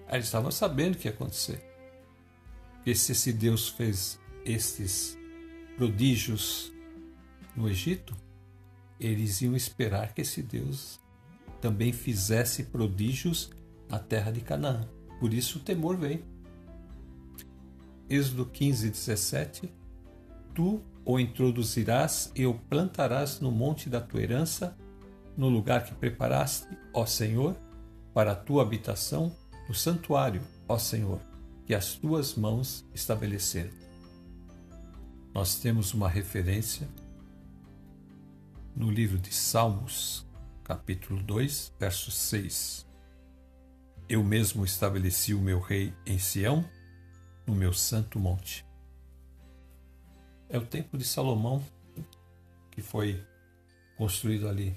Eles 0.09 0.25
estavam 0.25 0.51
sabendo 0.51 0.95
o 0.95 0.97
que 0.97 1.07
ia 1.07 1.13
acontecer. 1.13 1.66
Porque 2.87 2.95
se 2.95 3.11
esse 3.11 3.33
Deus 3.33 3.67
fez 3.67 4.17
estes 4.45 5.17
prodígios 5.75 6.71
no 7.53 7.67
Egito, 7.67 8.15
eles 8.97 9.41
iam 9.41 9.57
esperar 9.57 10.13
que 10.13 10.21
esse 10.21 10.41
Deus 10.41 10.97
também 11.59 11.91
fizesse 11.91 12.63
prodígios 12.63 13.51
na 13.89 13.99
terra 13.99 14.31
de 14.31 14.39
Canaã. 14.39 14.87
Por 15.19 15.33
isso 15.33 15.59
o 15.59 15.61
temor 15.61 15.97
veio. 15.97 16.23
Êxodo 18.09 18.45
15, 18.45 18.89
17: 18.89 19.69
Tu 20.55 20.81
o 21.03 21.19
introduzirás 21.19 22.31
e 22.33 22.45
o 22.45 22.53
plantarás 22.53 23.41
no 23.41 23.51
monte 23.51 23.89
da 23.89 23.99
tua 23.99 24.21
herança, 24.21 24.77
no 25.35 25.49
lugar 25.49 25.83
que 25.83 25.93
preparaste, 25.93 26.69
ó 26.93 27.05
Senhor, 27.05 27.53
para 28.13 28.31
a 28.31 28.35
tua 28.35 28.61
habitação, 28.61 29.35
no 29.67 29.75
santuário, 29.75 30.41
ó 30.69 30.77
Senhor, 30.77 31.19
que 31.67 31.75
as 31.75 31.95
tuas 31.95 32.33
mãos 32.33 32.85
estabeleceram. 32.95 33.73
Nós 35.33 35.59
temos 35.59 35.93
uma 35.93 36.07
referência 36.07 36.87
no 38.73 38.89
livro 38.89 39.19
de 39.19 39.33
Salmos, 39.33 40.25
capítulo 40.63 41.21
2, 41.21 41.73
verso 41.77 42.09
6. 42.09 42.87
Eu 44.07 44.23
mesmo 44.23 44.63
estabeleci 44.63 45.33
o 45.33 45.41
meu 45.41 45.59
rei 45.59 45.93
em 46.05 46.17
Sião 46.17 46.63
no 47.45 47.53
meu 47.53 47.73
santo 47.73 48.17
monte. 48.17 48.65
É 50.47 50.57
o 50.57 50.65
templo 50.65 50.97
de 50.97 51.03
Salomão 51.03 51.61
que 52.71 52.81
foi 52.81 53.21
construído 53.97 54.47
ali. 54.47 54.73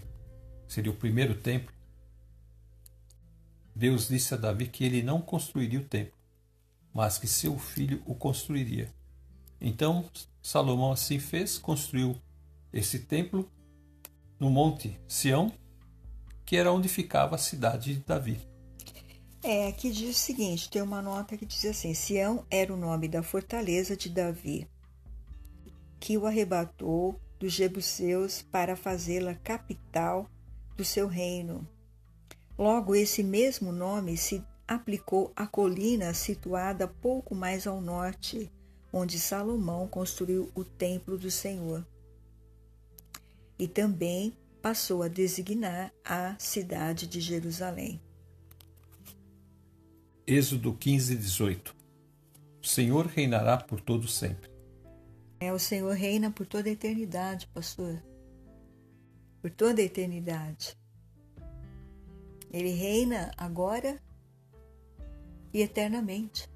Seria 0.67 0.91
o 0.91 0.97
primeiro 0.97 1.37
templo. 1.37 1.73
Deus 3.77 4.09
disse 4.09 4.35
a 4.35 4.37
Davi 4.37 4.67
que 4.67 4.83
ele 4.83 5.05
não 5.05 5.23
construiria 5.23 5.79
o 5.79 5.85
templo, 5.85 6.20
mas 6.93 7.19
que 7.19 7.27
seu 7.27 7.59
filho 7.59 8.03
o 8.07 8.15
construiria. 8.15 8.93
Então, 9.61 10.05
Salomão 10.43 10.93
assim 10.93 11.19
fez, 11.19 11.59
construiu 11.59 12.17
esse 12.73 13.01
templo 13.01 13.49
no 14.39 14.49
monte 14.49 14.99
Sião, 15.07 15.53
que 16.45 16.57
era 16.57 16.73
onde 16.73 16.89
ficava 16.89 17.35
a 17.35 17.39
cidade 17.39 17.95
de 17.95 18.01
Davi. 18.01 18.41
É, 19.43 19.69
aqui 19.69 19.91
diz 19.91 20.17
o 20.17 20.19
seguinte: 20.19 20.71
tem 20.71 20.83
uma 20.83 21.01
nota 21.01 21.37
que 21.37 21.47
diz 21.47 21.65
assim: 21.65 21.95
Sião 21.95 22.45
era 22.51 22.73
o 22.73 22.77
nome 22.77 23.09
da 23.09 23.23
fortaleza 23.23 23.97
de 23.97 24.09
Davi, 24.09 24.67
que 25.99 26.17
o 26.17 26.27
arrebatou 26.27 27.19
dos 27.39 27.53
Jebuseus 27.53 28.43
para 28.43 28.77
fazê-la 28.77 29.35
capital 29.35 30.29
do 30.77 30.85
seu 30.85 31.07
reino. 31.07 31.67
Logo, 32.59 32.95
esse 32.95 33.23
mesmo 33.23 33.73
nome 33.73 34.17
se 34.17 34.45
aplicou 34.71 35.33
à 35.35 35.49
colina 35.49 36.15
situada 36.15 36.87
pouco 36.87 37.35
mais 37.35 37.67
ao 37.67 37.81
norte, 37.81 38.49
onde 38.93 39.19
Salomão 39.19 39.89
construiu 39.89 40.49
o 40.55 40.63
templo 40.63 41.19
do 41.19 41.29
Senhor. 41.29 41.85
E 43.59 43.67
também 43.67 44.33
passou 44.63 45.03
a 45.03 45.09
designar 45.09 45.93
a 46.05 46.37
cidade 46.39 47.09
de 47.09 47.21
Jerusalém. 47.21 48.01
Êxodo 50.25 50.73
15, 50.73 51.17
18 51.17 51.75
O 52.63 52.67
Senhor 52.67 53.07
reinará 53.07 53.57
por 53.57 53.81
todo 53.81 54.07
sempre. 54.07 54.49
É, 55.41 55.53
o 55.53 55.59
Senhor 55.59 55.93
reina 55.97 56.31
por 56.31 56.47
toda 56.47 56.69
a 56.69 56.73
eternidade, 56.73 57.49
pastor. 57.49 58.01
Por 59.43 59.51
toda 59.51 59.83
a 59.83 59.85
eternidade. 59.85 60.79
Ele 62.53 62.71
reina 62.71 63.33
agora 63.37 64.01
e 65.53 65.63
eternamente, 65.63 66.49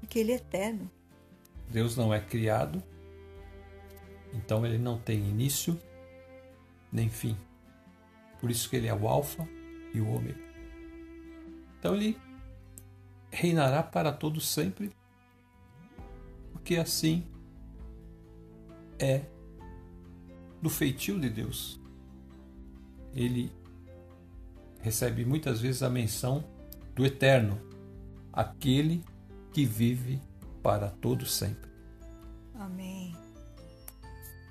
porque 0.00 0.18
Ele 0.18 0.32
é 0.32 0.36
eterno. 0.36 0.90
Deus 1.68 1.96
não 1.96 2.14
é 2.14 2.20
criado, 2.20 2.82
então 4.32 4.64
ele 4.64 4.78
não 4.78 4.98
tem 4.98 5.18
início 5.18 5.78
nem 6.92 7.08
fim. 7.08 7.36
Por 8.40 8.50
isso 8.50 8.68
que 8.68 8.76
ele 8.76 8.86
é 8.86 8.94
o 8.94 9.08
alfa 9.08 9.48
e 9.92 10.00
o 10.00 10.08
ômega. 10.08 10.38
Então 11.78 11.94
ele 11.94 12.18
reinará 13.30 13.82
para 13.82 14.12
todo 14.12 14.40
sempre, 14.40 14.90
porque 16.52 16.76
assim 16.76 17.26
é 18.98 19.22
do 20.62 20.70
feitio 20.70 21.18
de 21.18 21.28
Deus. 21.28 21.80
Ele 23.14 23.52
recebe 24.80 25.24
muitas 25.24 25.60
vezes 25.60 25.82
a 25.82 25.90
menção 25.90 26.44
do 26.94 27.04
eterno, 27.04 27.60
aquele 28.36 29.02
que 29.50 29.64
vive 29.64 30.20
para 30.62 30.90
todo 30.90 31.24
sempre. 31.24 31.70
Amém. 32.54 33.16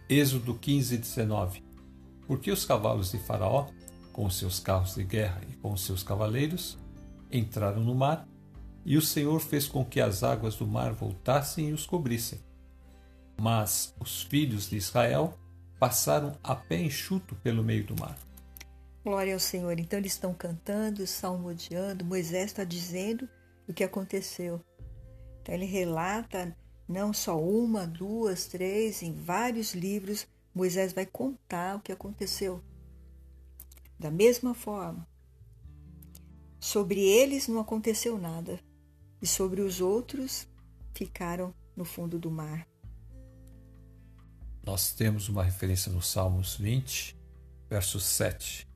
Êxodo 0.10 0.56
15, 0.56 0.98
19. 0.98 1.64
Porque 2.26 2.50
os 2.50 2.66
cavalos 2.66 3.12
de 3.12 3.20
Faraó, 3.20 3.68
com 4.12 4.28
seus 4.32 4.60
carros 4.60 4.96
de 4.96 5.04
guerra 5.04 5.40
e 5.48 5.54
com 5.58 5.78
seus 5.78 6.02
cavaleiros, 6.02 6.80
entraram 7.32 7.84
no 7.84 7.94
mar, 7.94 8.28
e 8.84 8.98
o 8.98 9.02
Senhor 9.02 9.40
fez 9.40 9.68
com 9.68 9.86
que 9.86 10.02
as 10.02 10.24
águas 10.24 10.56
do 10.56 10.66
mar 10.66 10.94
voltassem 10.94 11.70
e 11.70 11.74
os 11.74 11.86
cobrissem. 11.86 12.40
Mas 13.40 13.94
os 14.00 14.24
filhos 14.24 14.70
de 14.70 14.78
Israel 14.78 15.38
passaram 15.80 16.38
a 16.44 16.56
pé 16.56 16.82
enxuto 16.82 17.36
pelo 17.36 17.64
meio 17.64 17.84
do 17.84 18.00
mar. 18.00 18.18
Glória 19.04 19.34
ao 19.34 19.40
Senhor. 19.40 19.78
Então 19.78 20.00
eles 20.00 20.14
estão 20.14 20.34
cantando, 20.34 21.06
salmodiando. 21.06 22.06
Moisés 22.06 22.46
está 22.46 22.64
dizendo 22.64 23.28
o 23.68 23.74
que 23.74 23.84
aconteceu. 23.84 24.62
Então 25.42 25.54
ele 25.54 25.66
relata 25.66 26.56
não 26.88 27.14
só 27.14 27.40
uma, 27.40 27.86
duas, 27.86 28.46
três, 28.46 29.02
em 29.02 29.14
vários 29.14 29.74
livros, 29.74 30.28
Moisés 30.54 30.94
vai 30.94 31.06
contar 31.06 31.76
o 31.76 31.82
que 31.82 31.92
aconteceu. 31.92 32.64
Da 34.00 34.12
mesma 34.12 34.54
forma, 34.54 35.08
sobre 36.60 37.02
eles 37.02 37.48
não 37.48 37.60
aconteceu 37.60 38.18
nada, 38.18 38.60
e 39.22 39.28
sobre 39.28 39.62
os 39.62 39.82
outros 39.82 40.48
ficaram 40.94 41.54
no 41.76 41.86
fundo 41.86 42.20
do 42.20 42.30
mar. 42.30 42.68
Nós 44.64 44.92
temos 44.92 45.30
uma 45.30 45.44
referência 45.44 45.92
no 45.92 46.02
Salmos 46.02 46.56
20, 46.58 47.16
verso 47.70 48.00
7. 48.00 48.68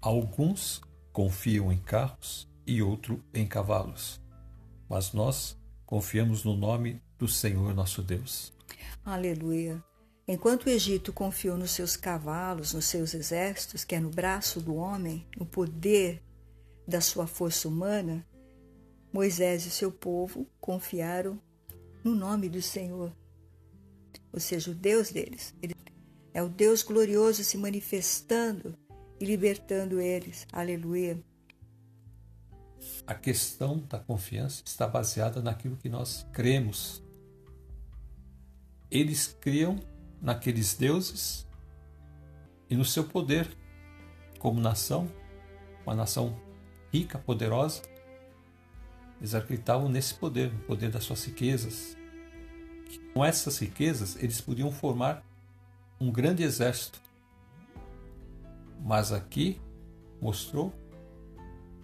Alguns 0.00 0.80
confiam 1.12 1.72
em 1.72 1.78
carros 1.78 2.48
e 2.66 2.82
outro 2.82 3.22
em 3.32 3.46
cavalos, 3.46 4.20
mas 4.88 5.12
nós 5.12 5.56
confiamos 5.84 6.44
no 6.44 6.56
nome 6.56 7.02
do 7.18 7.28
Senhor 7.28 7.74
nosso 7.74 8.02
Deus. 8.02 8.52
Aleluia. 9.04 9.82
Enquanto 10.26 10.66
o 10.66 10.70
Egito 10.70 11.12
confiou 11.12 11.58
nos 11.58 11.72
seus 11.72 11.96
cavalos, 11.96 12.72
nos 12.72 12.84
seus 12.84 13.12
exércitos, 13.12 13.84
que 13.84 13.94
é 13.94 14.00
no 14.00 14.10
braço 14.10 14.60
do 14.60 14.76
homem, 14.76 15.26
no 15.36 15.44
poder 15.44 16.22
da 16.86 17.00
sua 17.00 17.26
força 17.26 17.68
humana, 17.68 18.26
Moisés 19.12 19.66
e 19.66 19.70
seu 19.70 19.90
povo 19.90 20.46
confiaram 20.60 21.38
no 22.02 22.14
nome 22.14 22.48
do 22.48 22.62
Senhor, 22.62 23.12
ou 24.32 24.40
seja, 24.40 24.70
o 24.70 24.74
Deus 24.74 25.10
deles. 25.10 25.54
Ele 25.60 25.74
é 26.32 26.42
o 26.42 26.48
Deus 26.48 26.82
glorioso 26.82 27.44
se 27.44 27.58
manifestando 27.58 28.76
e 29.20 29.24
libertando 29.24 30.00
eles. 30.00 30.46
Aleluia. 30.50 31.22
A 33.06 33.14
questão 33.14 33.78
da 33.78 33.98
confiança 33.98 34.62
está 34.64 34.86
baseada 34.86 35.40
naquilo 35.40 35.76
que 35.76 35.88
nós 35.88 36.26
cremos. 36.32 37.02
Eles 38.90 39.36
criam 39.40 39.78
naqueles 40.20 40.74
deuses 40.74 41.46
e 42.68 42.76
no 42.76 42.84
seu 42.84 43.04
poder 43.04 43.48
como 44.38 44.60
nação, 44.60 45.08
uma 45.84 45.94
nação 45.94 46.36
rica, 46.92 47.18
poderosa. 47.18 47.82
Eles 49.20 49.34
acreditavam 49.34 49.88
nesse 49.88 50.14
poder, 50.14 50.52
no 50.52 50.58
poder 50.60 50.90
das 50.90 51.04
suas 51.04 51.24
riquezas. 51.24 51.96
Com 53.14 53.24
essas 53.24 53.58
riquezas, 53.58 54.16
eles 54.16 54.40
podiam 54.40 54.70
formar 54.70 55.24
um 56.00 56.10
grande 56.10 56.42
exército. 56.42 57.00
Mas 58.80 59.12
aqui 59.12 59.60
mostrou 60.20 60.74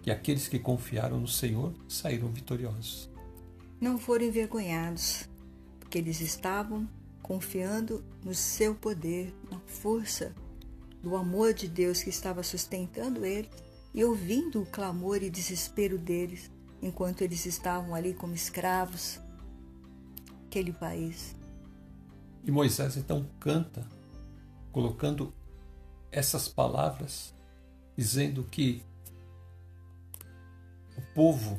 que 0.01 0.11
aqueles 0.11 0.47
que 0.47 0.59
confiaram 0.59 1.19
no 1.19 1.27
Senhor 1.27 1.73
saíram 1.87 2.29
vitoriosos. 2.29 3.09
Não 3.79 3.97
foram 3.97 4.25
envergonhados, 4.25 5.29
porque 5.79 5.97
eles 5.97 6.21
estavam 6.21 6.87
confiando 7.21 8.03
no 8.23 8.33
seu 8.33 8.73
poder, 8.73 9.33
na 9.51 9.59
força 9.59 10.33
do 11.01 11.15
amor 11.15 11.53
de 11.53 11.67
Deus 11.67 12.03
que 12.03 12.09
estava 12.09 12.43
sustentando 12.43 13.25
eles 13.25 13.49
e 13.93 14.03
ouvindo 14.03 14.61
o 14.61 14.65
clamor 14.65 15.23
e 15.23 15.29
desespero 15.29 15.97
deles 15.97 16.51
enquanto 16.81 17.21
eles 17.21 17.45
estavam 17.45 17.93
ali 17.95 18.13
como 18.13 18.33
escravos 18.33 19.19
aquele 20.49 20.73
país. 20.73 21.35
E 22.43 22.51
Moisés 22.51 22.97
então 22.97 23.27
canta, 23.39 23.87
colocando 24.71 25.33
essas 26.11 26.47
palavras, 26.47 27.33
dizendo 27.95 28.43
que 28.43 28.83
o 30.99 31.13
povo 31.13 31.57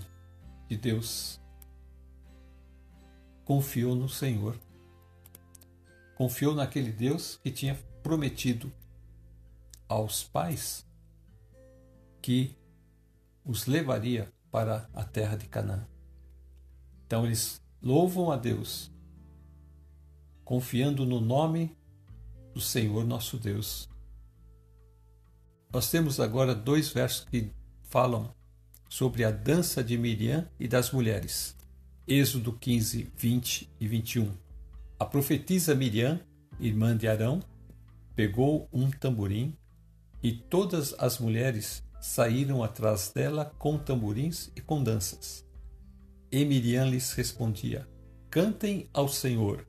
de 0.69 0.77
Deus 0.77 1.41
confiou 3.43 3.97
no 3.97 4.07
Senhor. 4.07 4.61
Confiou 6.15 6.55
naquele 6.55 6.93
Deus 6.93 7.41
que 7.43 7.51
tinha 7.51 7.75
prometido 8.03 8.71
aos 9.89 10.23
pais 10.23 10.87
que 12.21 12.55
os 13.43 13.65
levaria 13.65 14.31
para 14.51 14.91
a 14.93 15.05
terra 15.05 15.37
de 15.37 15.49
Canaã. 15.49 15.89
Então 17.07 17.25
eles 17.25 17.63
louvam 17.81 18.31
a 18.31 18.37
Deus, 18.37 18.93
confiando 20.45 21.07
no 21.07 21.19
nome 21.19 21.75
do 22.53 22.61
Senhor 22.61 23.07
nosso 23.07 23.39
Deus. 23.39 23.89
Nós 25.73 25.91
temos 25.91 26.21
agora 26.21 26.55
dois 26.55 26.91
versos 26.91 27.25
que 27.25 27.51
falam 27.85 28.39
sobre 28.91 29.25
a 29.25 29.31
dança 29.31 29.85
de 29.85 29.97
Miriam 29.97 30.47
e 30.59 30.67
das 30.67 30.91
mulheres. 30.91 31.57
Êxodo 32.09 32.53
15, 32.53 33.09
20 33.17 33.71
e 33.79 33.87
21. 33.87 34.33
A 34.99 35.05
profetisa 35.05 35.77
Miriam, 35.77 36.21
irmã 36.59 36.97
de 36.97 37.07
Arão, 37.07 37.41
pegou 38.17 38.69
um 38.73 38.91
tamborim 38.91 39.55
e 40.21 40.33
todas 40.33 40.93
as 40.99 41.21
mulheres 41.21 41.85
saíram 42.01 42.65
atrás 42.65 43.13
dela 43.15 43.55
com 43.59 43.79
tamborins 43.79 44.51
e 44.57 44.61
com 44.61 44.83
danças. 44.83 45.47
E 46.31 46.45
Miriam 46.45 46.91
lhes 46.91 47.13
respondia: 47.13 47.89
Cantem 48.29 48.91
ao 48.93 49.09
Senhor, 49.09 49.69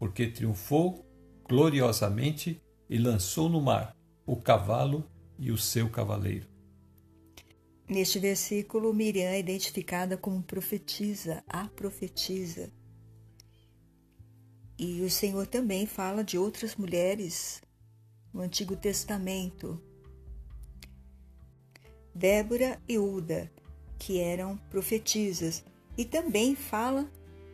porque 0.00 0.26
triunfou 0.26 1.06
gloriosamente 1.48 2.60
e 2.90 2.98
lançou 2.98 3.48
no 3.48 3.60
mar 3.60 3.96
o 4.26 4.34
cavalo 4.36 5.08
e 5.38 5.52
o 5.52 5.56
seu 5.56 5.88
cavaleiro. 5.88 6.57
Neste 7.88 8.18
versículo, 8.18 8.92
Miriam 8.92 9.30
é 9.30 9.38
identificada 9.38 10.16
como 10.16 10.42
profetisa, 10.42 11.42
a 11.48 11.68
profetisa. 11.68 12.70
E 14.78 15.00
o 15.00 15.10
Senhor 15.10 15.46
também 15.46 15.86
fala 15.86 16.22
de 16.22 16.36
outras 16.36 16.76
mulheres 16.76 17.62
no 18.32 18.42
Antigo 18.42 18.76
Testamento. 18.76 19.80
Débora 22.14 22.80
e 22.86 22.98
Uda 22.98 23.50
que 23.98 24.20
eram 24.20 24.56
profetisas. 24.70 25.64
E 25.96 26.04
também 26.04 26.54
fala 26.54 27.10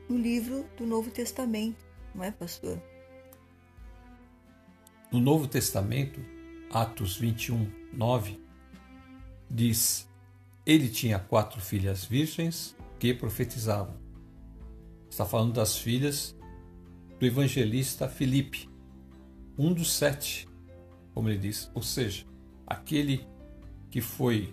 no 0.09 0.19
livro 0.19 0.67
do 0.77 0.87
Novo 0.87 1.11
Testamento, 1.11 1.83
não 2.15 2.23
é, 2.23 2.31
pastor? 2.31 2.81
No 5.11 5.21
Novo 5.21 5.49
Testamento, 5.49 6.21
Atos 6.71 7.17
21, 7.17 7.71
9, 7.93 8.39
diz: 9.51 10.07
Ele 10.67 10.89
tinha 10.89 11.19
quatro 11.19 11.61
filhas 11.61 12.05
virgens 12.05 12.75
que 12.99 13.13
profetizavam. 13.13 13.95
Está 15.11 15.27
falando 15.27 15.53
das 15.53 15.77
filhas 15.77 16.35
do 17.19 17.27
evangelista 17.27 18.09
Filipe, 18.09 18.69
um 19.59 19.75
dos 19.75 19.93
sete, 19.93 20.49
como 21.13 21.29
ele 21.29 21.39
diz, 21.39 21.71
ou 21.75 21.83
seja, 21.83 22.25
aquele 22.67 23.27
que 23.91 24.01
foi 24.01 24.53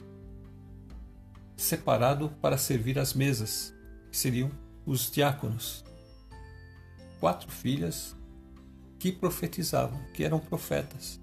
separado 1.56 2.30
para 2.42 2.58
servir 2.58 3.00
as 3.00 3.14
mesas, 3.14 3.74
que 4.12 4.18
seriam 4.18 4.52
os 4.86 5.10
diáconos. 5.10 5.84
Quatro 7.22 7.50
filhas 7.50 8.16
que 9.00 9.14
profetizavam, 9.14 10.00
que 10.14 10.26
eram 10.26 10.40
profetas. 10.40 11.22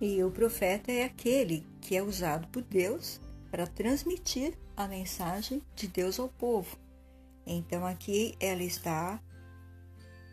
E 0.00 0.22
o 0.22 0.30
profeta 0.30 0.92
é 0.92 1.04
aquele 1.04 1.66
que 1.86 1.94
é 1.94 2.02
usado 2.02 2.48
por 2.48 2.62
Deus 2.62 3.20
para 3.48 3.64
transmitir 3.64 4.54
a 4.76 4.88
mensagem 4.88 5.62
de 5.76 5.86
Deus 5.86 6.18
ao 6.18 6.28
povo. 6.28 6.76
Então 7.46 7.86
aqui 7.86 8.34
ela 8.40 8.64
está 8.64 9.22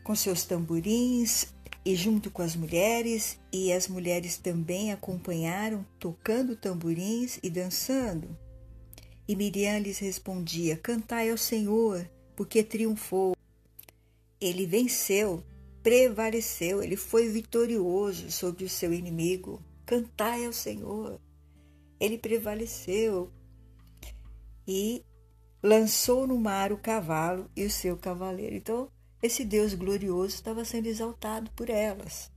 com 0.03 0.15
seus 0.15 0.45
tamborins 0.45 1.53
e 1.85 1.95
junto 1.95 2.31
com 2.31 2.41
as 2.41 2.55
mulheres, 2.55 3.39
e 3.51 3.71
as 3.71 3.87
mulheres 3.87 4.35
também 4.37 4.91
acompanharam, 4.91 5.85
tocando 5.99 6.55
tamborins 6.55 7.37
e 7.43 7.51
dançando. 7.51 8.35
E 9.27 9.35
Miriam 9.35 9.77
lhes 9.77 9.99
respondia: 9.99 10.75
Cantai 10.75 11.29
ao 11.29 11.37
Senhor, 11.37 12.09
porque 12.35 12.63
triunfou. 12.63 13.35
Ele 14.41 14.65
venceu, 14.65 15.43
prevaleceu, 15.83 16.81
ele 16.81 16.95
foi 16.95 17.29
vitorioso 17.29 18.31
sobre 18.31 18.63
o 18.63 18.69
seu 18.69 18.91
inimigo. 18.91 19.61
Cantai 19.85 20.45
ao 20.45 20.53
Senhor. 20.53 21.19
Ele 22.03 22.17
prevaleceu 22.17 23.31
e 24.67 25.05
lançou 25.63 26.27
no 26.27 26.37
mar 26.37 26.73
o 26.73 26.77
cavalo 26.77 27.49
e 27.55 27.63
o 27.63 27.71
seu 27.71 27.95
cavaleiro. 27.95 28.57
Então, 28.57 28.91
esse 29.21 29.45
Deus 29.45 29.73
glorioso 29.73 30.35
estava 30.35 30.65
sendo 30.65 30.87
exaltado 30.87 31.49
por 31.51 31.69
elas. 31.69 32.29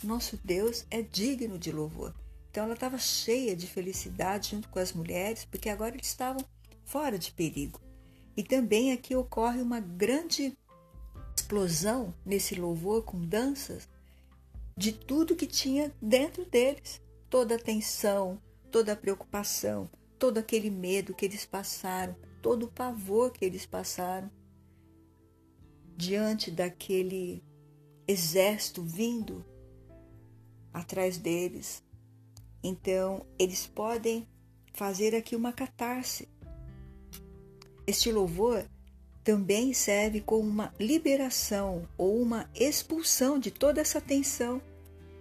Nosso 0.00 0.38
Deus 0.44 0.86
é 0.88 1.02
digno 1.02 1.58
de 1.58 1.72
louvor. 1.72 2.14
Então 2.48 2.62
ela 2.62 2.74
estava 2.74 2.98
cheia 2.98 3.56
de 3.56 3.66
felicidade 3.66 4.50
junto 4.50 4.68
com 4.68 4.78
as 4.78 4.92
mulheres, 4.92 5.44
porque 5.44 5.68
agora 5.68 5.96
eles 5.96 6.06
estavam 6.06 6.44
fora 6.84 7.18
de 7.18 7.32
perigo. 7.32 7.80
E 8.36 8.44
também 8.44 8.92
aqui 8.92 9.16
ocorre 9.16 9.60
uma 9.60 9.80
grande 9.80 10.56
explosão 11.36 12.14
nesse 12.24 12.54
louvor 12.54 13.02
com 13.02 13.20
danças 13.20 13.88
de 14.76 14.92
tudo 14.92 15.34
que 15.34 15.48
tinha 15.48 15.92
dentro 16.00 16.44
deles, 16.44 17.02
toda 17.28 17.56
a 17.56 17.58
tensão, 17.58 18.40
toda 18.70 18.92
a 18.92 18.96
preocupação, 18.96 19.90
todo 20.18 20.38
aquele 20.38 20.70
medo 20.70 21.14
que 21.14 21.24
eles 21.24 21.44
passaram, 21.44 22.14
todo 22.40 22.64
o 22.64 22.70
pavor 22.70 23.32
que 23.32 23.44
eles 23.44 23.66
passaram 23.66 24.30
diante 25.96 26.50
daquele 26.50 27.42
exército 28.06 28.82
vindo 28.82 29.44
atrás 30.72 31.18
deles. 31.18 31.82
Então, 32.62 33.26
eles 33.38 33.66
podem 33.66 34.26
fazer 34.72 35.14
aqui 35.14 35.34
uma 35.34 35.52
catarse. 35.52 36.28
Este 37.86 38.10
louvor 38.12 38.64
também 39.22 39.74
serve 39.74 40.20
como 40.20 40.48
uma 40.48 40.72
liberação 40.78 41.88
ou 41.98 42.20
uma 42.20 42.48
expulsão 42.54 43.38
de 43.38 43.50
toda 43.50 43.80
essa 43.80 44.00
tensão, 44.00 44.62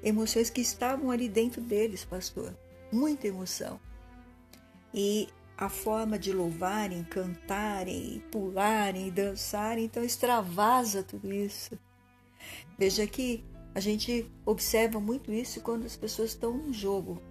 emoções 0.02 0.50
que 0.50 0.62
estavam 0.62 1.12
ali 1.12 1.28
dentro 1.28 1.62
deles, 1.62 2.06
pastor. 2.06 2.54
Muita 2.92 3.28
emoção. 3.28 3.80
E 4.94 5.28
a 5.58 5.68
forma 5.68 6.18
de 6.18 6.32
louvarem, 6.32 7.04
cantarem, 7.04 8.24
pularem, 8.32 9.12
dançarem, 9.12 9.86
então 9.86 10.04
extravasa 10.04 11.04
tudo 11.04 11.34
isso. 11.34 11.78
Veja 12.78 13.06
que 13.06 13.44
a 13.76 13.80
gente 13.80 14.30
observa 14.46 15.00
muito 15.00 15.32
isso 15.32 15.62
quando 15.62 15.86
as 15.86 15.96
pessoas 15.96 16.30
estão 16.30 16.54
num 16.54 16.74
jogo, 16.74 17.22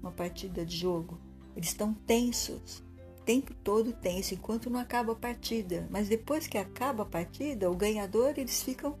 uma 0.00 0.12
partida 0.12 0.64
de 0.64 0.76
jogo. 0.76 1.20
Eles 1.56 1.68
estão 1.68 1.92
tensos, 1.92 2.82
o 3.18 3.22
tempo 3.24 3.52
todo 3.62 3.92
tenso, 3.92 4.32
enquanto 4.32 4.70
não 4.70 4.78
acaba 4.78 5.12
a 5.12 5.16
partida. 5.16 5.86
Mas 5.90 6.08
depois 6.08 6.46
que 6.46 6.56
acaba 6.56 7.02
a 7.02 7.06
partida, 7.06 7.70
o 7.70 7.76
ganhador, 7.76 8.34
eles 8.36 8.62
ficam 8.62 8.96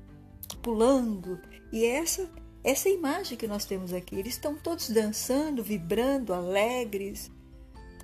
pulando. 0.60 1.40
E 1.72 1.84
essa 1.84 2.28
essa 2.64 2.88
imagem 2.88 3.36
que 3.36 3.46
nós 3.46 3.64
temos 3.64 3.92
aqui. 3.92 4.16
Eles 4.16 4.34
estão 4.34 4.54
todos 4.54 4.90
dançando, 4.90 5.62
vibrando, 5.62 6.32
alegres 6.32 7.30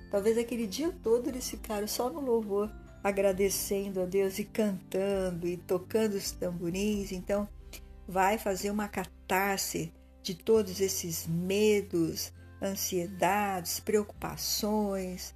Talvez 0.09 0.37
aquele 0.37 0.65
dia 0.65 0.91
todo 1.03 1.27
eles 1.29 1.49
ficaram 1.49 1.87
só 1.87 2.09
no 2.09 2.19
louvor, 2.19 2.71
agradecendo 3.03 4.01
a 4.01 4.05
Deus 4.05 4.39
e 4.39 4.43
cantando 4.43 5.47
e 5.47 5.55
tocando 5.55 6.13
os 6.13 6.31
tamborins. 6.31 7.11
Então, 7.11 7.47
vai 8.07 8.37
fazer 8.37 8.71
uma 8.71 8.87
catarse 8.87 9.93
de 10.23 10.33
todos 10.33 10.81
esses 10.81 11.27
medos, 11.27 12.33
ansiedades, 12.61 13.79
preocupações, 13.79 15.35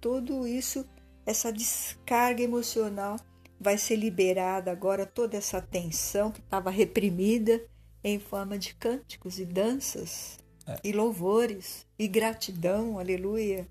tudo 0.00 0.46
isso, 0.46 0.86
essa 1.26 1.52
descarga 1.52 2.42
emocional 2.42 3.16
vai 3.60 3.78
ser 3.78 3.96
liberada 3.96 4.72
agora, 4.72 5.06
toda 5.06 5.36
essa 5.36 5.60
tensão 5.60 6.32
que 6.32 6.40
estava 6.40 6.70
reprimida 6.70 7.62
em 8.02 8.18
forma 8.18 8.58
de 8.58 8.74
cânticos 8.74 9.38
e 9.38 9.44
danças 9.44 10.38
é. 10.66 10.80
e 10.84 10.92
louvores 10.92 11.86
e 11.98 12.08
gratidão, 12.08 12.98
aleluia 12.98 13.66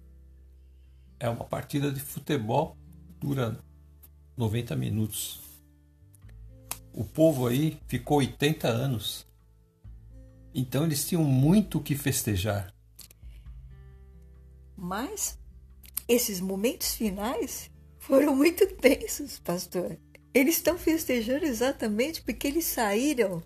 é 1.22 1.30
uma 1.30 1.46
partida 1.46 1.92
de 1.92 2.00
futebol 2.00 2.76
dura 3.20 3.56
90 4.36 4.76
minutos. 4.76 5.40
O 6.92 7.06
povo 7.06 7.46
aí 7.46 7.80
ficou 7.88 8.18
80 8.18 8.68
anos. 8.68 9.28
Então 10.54 10.84
eles 10.84 11.08
tinham 11.08 11.24
muito 11.24 11.78
o 11.78 11.84
que 11.84 11.96
festejar. 11.96 12.74
Mas 14.76 15.38
esses 16.08 16.42
momentos 16.42 16.96
finais 16.96 17.70
foram 18.00 18.36
muito 18.36 18.66
tensos, 18.74 19.38
pastor. 19.38 20.00
Eles 20.34 20.56
estão 20.56 20.76
festejando 20.76 21.46
exatamente 21.46 22.24
porque 22.24 22.48
eles 22.48 22.66
saíram 22.66 23.44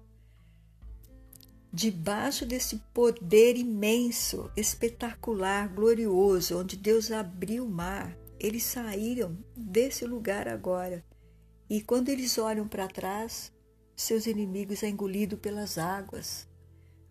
debaixo 1.75 2.45
desse 2.45 2.77
poder 2.93 3.57
imenso, 3.57 4.49
espetacular, 4.55 5.67
glorioso, 5.67 6.57
onde 6.57 6.77
Deus 6.77 7.11
abriu 7.11 7.65
o 7.65 7.69
mar, 7.69 8.17
eles 8.39 8.63
saíram 8.63 9.37
desse 9.53 10.05
lugar 10.05 10.47
agora. 10.47 11.03
E 11.69 11.81
quando 11.81 12.07
eles 12.07 12.37
olham 12.37 12.65
para 12.65 12.87
trás, 12.87 13.51
seus 13.93 14.25
inimigos 14.25 14.83
é 14.83 14.87
engolido 14.87 15.37
pelas 15.37 15.77
águas. 15.77 16.47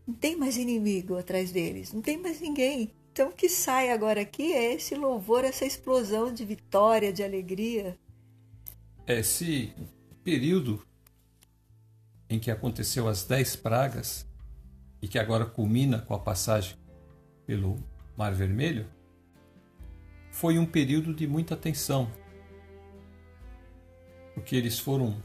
Não 0.07 0.15
tem 0.15 0.35
mais 0.35 0.57
inimigo 0.57 1.19
atrás 1.19 1.53
deles, 1.53 1.93
não 1.93 2.01
tem 2.01 2.17
mais 2.17 2.41
ninguém. 2.41 2.91
Então 3.13 3.29
o 3.29 3.35
que 3.35 3.51
sai 3.51 3.91
agora 3.91 4.23
aqui 4.23 4.55
é 4.55 4.73
esse 4.73 4.95
louvor, 4.95 5.45
essa 5.45 5.67
explosão 5.67 6.33
de 6.33 6.43
vitória, 6.43 7.13
de 7.13 7.23
alegria. 7.23 7.99
Esse 9.07 9.75
período 10.23 10.83
em 12.31 12.41
que 12.41 12.51
aconteceu 12.51 13.07
as 13.07 13.25
dez 13.25 13.55
pragas 13.55 14.27
e 15.05 15.07
que 15.07 15.19
agora 15.19 15.45
culmina 15.45 15.99
com 15.99 16.15
a 16.15 16.19
passagem 16.19 16.79
pelo 17.47 17.77
Mar 18.17 18.33
Vermelho, 18.33 18.87
foi 20.31 20.59
um 20.59 20.65
período 20.65 21.13
de 21.13 21.27
muita 21.27 21.55
tensão, 21.55 22.11
porque 24.33 24.57
eles 24.57 24.79
foram 24.79 25.21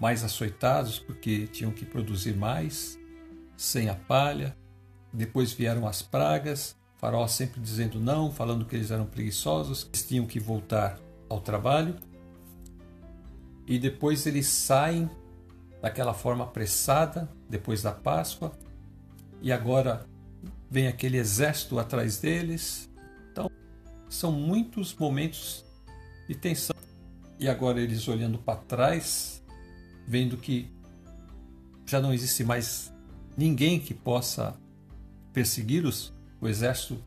mais 0.00 0.24
açoitados 0.24 0.98
porque 0.98 1.46
tinham 1.46 1.72
que 1.72 1.84
produzir 1.84 2.34
mais, 2.34 2.98
sem 3.54 3.90
a 3.90 3.94
palha. 3.94 4.56
Depois 5.12 5.52
vieram 5.52 5.86
as 5.86 6.00
pragas, 6.00 6.74
Faraó 6.96 7.26
sempre 7.26 7.60
dizendo 7.60 8.00
não, 8.00 8.32
falando 8.32 8.64
que 8.64 8.74
eles 8.74 8.90
eram 8.90 9.04
preguiçosos, 9.04 9.86
eles 9.92 10.08
tinham 10.08 10.24
que 10.24 10.40
voltar 10.40 10.98
ao 11.28 11.38
trabalho. 11.38 11.96
E 13.66 13.78
depois 13.78 14.24
eles 14.24 14.46
saem 14.46 15.10
daquela 15.82 16.14
forma 16.14 16.44
apressada, 16.44 17.28
depois 17.54 17.82
da 17.82 17.92
Páscoa, 17.92 18.50
e 19.40 19.52
agora 19.52 20.04
vem 20.68 20.88
aquele 20.88 21.18
exército 21.18 21.78
atrás 21.78 22.18
deles. 22.18 22.90
Então, 23.30 23.48
são 24.08 24.32
muitos 24.32 24.92
momentos 24.92 25.64
de 26.28 26.34
tensão. 26.34 26.74
E 27.38 27.48
agora 27.48 27.80
eles 27.80 28.08
olhando 28.08 28.38
para 28.38 28.58
trás, 28.58 29.40
vendo 30.04 30.36
que 30.36 30.68
já 31.86 32.00
não 32.00 32.12
existe 32.12 32.42
mais 32.42 32.92
ninguém 33.36 33.78
que 33.78 33.94
possa 33.94 34.58
persegui-los, 35.32 36.12
o 36.40 36.48
exército 36.48 37.00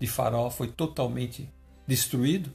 de 0.00 0.08
Faraó 0.08 0.50
foi 0.50 0.66
totalmente 0.66 1.48
destruído. 1.86 2.52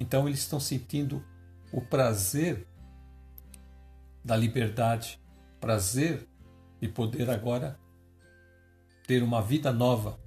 Então 0.00 0.26
eles 0.26 0.40
estão 0.40 0.58
sentindo 0.58 1.22
o 1.70 1.82
prazer 1.82 2.66
da 4.24 4.36
liberdade, 4.36 5.20
prazer 5.60 6.29
de 6.80 6.88
poder 6.88 7.28
agora 7.28 7.78
ter 9.06 9.22
uma 9.22 9.42
vida 9.42 9.72
nova. 9.72 10.18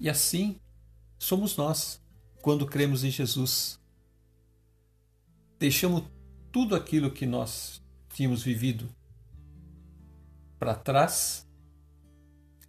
E 0.00 0.08
assim 0.08 0.60
somos 1.18 1.56
nós 1.56 2.00
quando 2.40 2.66
cremos 2.66 3.04
em 3.04 3.10
Jesus. 3.10 3.78
Deixamos 5.58 6.04
tudo 6.50 6.74
aquilo 6.74 7.10
que 7.10 7.26
nós 7.26 7.82
tínhamos 8.14 8.42
vivido 8.42 8.88
para 10.58 10.74
trás 10.74 11.46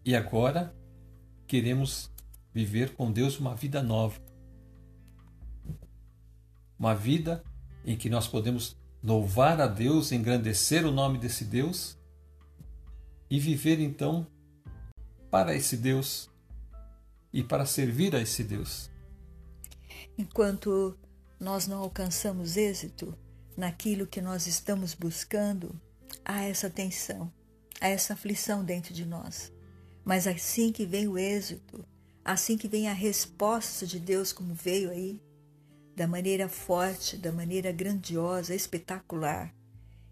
e 0.03 0.15
agora 0.15 0.75
queremos 1.47 2.11
viver 2.53 2.95
com 2.95 3.11
Deus 3.11 3.39
uma 3.39 3.55
vida 3.55 3.81
nova. 3.81 4.19
Uma 6.77 6.95
vida 6.95 7.43
em 7.85 7.95
que 7.95 8.09
nós 8.09 8.27
podemos 8.27 8.75
louvar 9.03 9.61
a 9.61 9.67
Deus, 9.67 10.11
engrandecer 10.11 10.85
o 10.85 10.91
nome 10.91 11.17
desse 11.17 11.45
Deus 11.45 11.98
e 13.29 13.39
viver 13.39 13.79
então 13.79 14.25
para 15.29 15.55
esse 15.55 15.77
Deus 15.77 16.29
e 17.31 17.43
para 17.43 17.65
servir 17.65 18.15
a 18.15 18.19
esse 18.19 18.43
Deus. 18.43 18.89
Enquanto 20.17 20.97
nós 21.39 21.67
não 21.67 21.79
alcançamos 21.79 22.57
êxito 22.57 23.17
naquilo 23.55 24.07
que 24.07 24.21
nós 24.21 24.47
estamos 24.47 24.93
buscando, 24.93 25.79
há 26.25 26.43
essa 26.43 26.69
tensão, 26.69 27.31
há 27.79 27.87
essa 27.87 28.13
aflição 28.13 28.63
dentro 28.63 28.93
de 28.93 29.05
nós. 29.05 29.51
Mas 30.03 30.25
assim 30.25 30.71
que 30.71 30.85
vem 30.85 31.07
o 31.07 31.17
êxito, 31.17 31.85
assim 32.25 32.57
que 32.57 32.67
vem 32.67 32.87
a 32.87 32.93
resposta 32.93 33.85
de 33.85 33.99
Deus, 33.99 34.33
como 34.33 34.53
veio 34.53 34.89
aí, 34.89 35.21
da 35.95 36.07
maneira 36.07 36.47
forte, 36.47 37.17
da 37.17 37.31
maneira 37.31 37.71
grandiosa, 37.71 38.55
espetacular, 38.55 39.53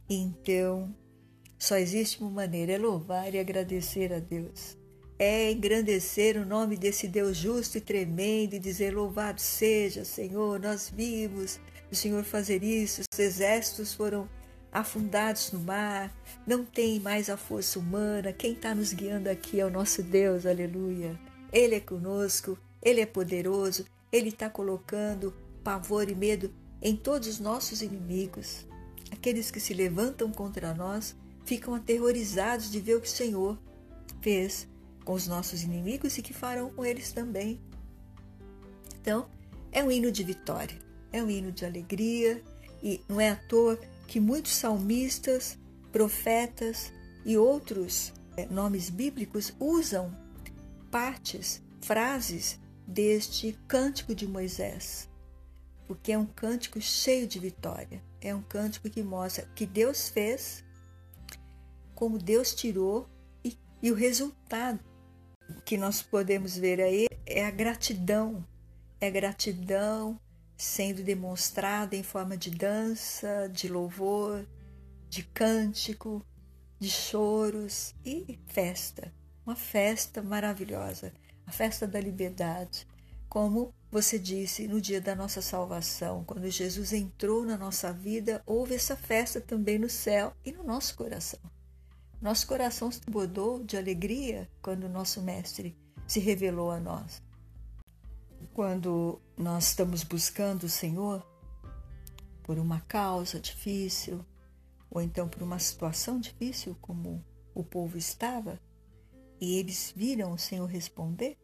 então 0.10 0.94
só 1.58 1.78
existe 1.78 2.22
uma 2.22 2.30
maneira: 2.30 2.74
é 2.74 2.78
louvar 2.78 3.34
e 3.34 3.40
agradecer 3.40 4.14
a 4.14 4.20
Deus. 4.20 4.78
É 5.20 5.52
engrandecer 5.52 6.38
o 6.38 6.46
nome 6.46 6.78
desse 6.78 7.08
Deus 7.08 7.38
justo 7.38 7.78
e 7.78 7.82
tremendo 7.82 8.54
e 8.54 8.60
dizer: 8.60 8.94
Louvado 8.96 9.42
seja, 9.42 10.06
Senhor, 10.06 10.60
nós 10.60 10.92
vimos 10.96 11.60
o 11.92 11.96
Senhor 11.96 12.24
fazer 12.24 12.64
isso, 12.64 13.02
os 13.12 13.20
exércitos 13.20 13.94
foram 13.94 14.30
afundados 14.72 15.52
no 15.52 15.60
mar, 15.60 16.14
não 16.46 16.64
tem 16.64 17.00
mais 17.00 17.30
a 17.30 17.38
força 17.38 17.80
humana, 17.80 18.34
quem 18.34 18.54
está 18.54 18.76
nos 18.76 18.94
guiando 18.94 19.30
aqui 19.30 19.60
é 19.60 19.66
o 19.66 19.72
nosso 19.72 20.04
Deus, 20.04 20.46
aleluia. 20.46 21.18
Ele 21.52 21.76
é 21.76 21.80
conosco, 21.80 22.58
Ele 22.82 23.02
é 23.02 23.06
poderoso, 23.06 23.86
Ele 24.12 24.30
está 24.30 24.50
colocando 24.50 25.34
pavor 25.64 26.10
e 26.10 26.16
medo 26.16 26.54
em 26.82 26.96
todos 26.96 27.28
os 27.28 27.40
nossos 27.40 27.82
inimigos. 27.82 28.68
Aqueles 29.10 29.50
que 29.50 29.60
se 29.60 29.74
levantam 29.74 30.32
contra 30.32 30.74
nós 30.74 31.16
ficam 31.48 31.74
aterrorizados 31.74 32.70
de 32.70 32.80
ver 32.82 32.96
o 32.96 33.02
que 33.02 33.08
o 33.08 33.10
Senhor 33.10 33.58
fez 34.22 34.68
com 35.06 35.14
os 35.14 35.26
nossos 35.28 35.64
inimigos 35.64 36.18
e 36.18 36.22
que 36.22 36.34
farão 36.34 36.70
com 36.70 36.84
eles 36.86 37.14
também. 37.14 37.60
Então, 39.00 39.30
é 39.72 39.82
um 39.82 39.90
hino 39.90 40.12
de 40.12 40.26
vitória, 40.26 40.78
é 41.14 41.24
um 41.24 41.30
hino 41.30 41.50
de 41.50 41.66
alegria 41.66 42.44
e 42.84 43.02
não 43.08 43.22
é 43.22 43.30
à 43.30 43.36
toa 43.38 43.80
que 44.06 44.20
muitos 44.20 44.52
salmistas, 44.52 45.58
profetas 45.90 46.92
e 47.26 47.38
outros 47.38 48.12
é, 48.36 48.46
nomes 48.48 48.90
bíblicos 48.90 49.54
usam 49.58 50.14
partes, 50.92 51.62
frases 51.80 52.60
deste 52.86 53.58
cântico 53.70 54.14
de 54.14 54.28
Moisés, 54.28 55.10
porque 55.88 56.12
é 56.12 56.18
um 56.18 56.26
cântico 56.26 56.82
cheio 56.82 57.26
de 57.26 57.40
vitória, 57.40 58.04
é 58.20 58.36
um 58.36 58.42
cântico 58.42 58.90
que 58.90 59.02
mostra 59.02 59.50
que 59.56 59.66
Deus 59.66 60.10
fez, 60.10 60.67
como 61.98 62.20
Deus 62.20 62.54
tirou 62.54 63.10
e, 63.44 63.58
e 63.82 63.92
o 63.92 63.96
resultado 63.96 64.80
que 65.66 65.76
nós 65.78 66.00
podemos 66.00 66.56
ver 66.56 66.80
aí 66.80 67.08
é 67.26 67.44
a 67.44 67.50
gratidão, 67.50 68.46
é 69.02 69.10
gratidão 69.10 70.20
sendo 70.56 71.02
demonstrada 71.02 71.96
em 71.96 72.04
forma 72.04 72.38
de 72.38 72.52
dança, 72.52 73.50
de 73.52 73.68
louvor, 73.68 74.48
de 75.10 75.24
cântico, 75.24 76.24
de 76.80 76.88
choros 76.88 77.96
e 78.06 78.40
festa. 78.46 79.12
Uma 79.44 79.56
festa 79.56 80.22
maravilhosa, 80.22 81.12
a 81.48 81.52
festa 81.52 81.88
da 81.88 82.00
liberdade. 82.00 82.88
Como 83.28 83.74
você 83.90 84.20
disse, 84.20 84.68
no 84.68 84.80
dia 84.80 85.02
da 85.02 85.16
nossa 85.16 85.42
salvação, 85.42 86.24
quando 86.26 86.48
Jesus 86.48 86.94
entrou 86.94 87.44
na 87.44 87.58
nossa 87.58 87.92
vida, 87.92 88.44
houve 88.46 88.76
essa 88.76 88.96
festa 88.96 89.42
também 89.42 89.80
no 89.80 89.90
céu 89.90 90.32
e 90.46 90.52
no 90.52 90.64
nosso 90.64 90.96
coração. 90.96 91.57
Nosso 92.20 92.48
coração 92.48 92.92
se 92.92 93.02
bordou 93.08 93.64
de 93.64 93.78
alegria 93.78 94.50
quando 94.62 94.90
nosso 94.90 95.22
Mestre 95.22 95.78
se 96.08 96.20
revelou 96.20 96.72
a 96.72 96.80
nós. 96.80 97.22
Quando 98.54 99.22
nós 99.38 99.68
estamos 99.68 100.04
buscando 100.04 100.64
o 100.64 100.70
Senhor 100.70 101.24
por 102.42 102.58
uma 102.58 102.82
causa 102.82 103.40
difícil, 103.40 104.26
ou 104.90 105.00
então 105.00 105.30
por 105.30 105.44
uma 105.44 105.60
situação 105.60 106.20
difícil, 106.20 106.76
como 106.82 107.24
o 107.54 107.64
povo 107.64 107.98
estava, 108.00 108.60
e 109.40 109.60
eles 109.60 109.94
viram 109.96 110.32
o 110.32 110.40
Senhor 110.40 110.66
responder, 110.66 111.38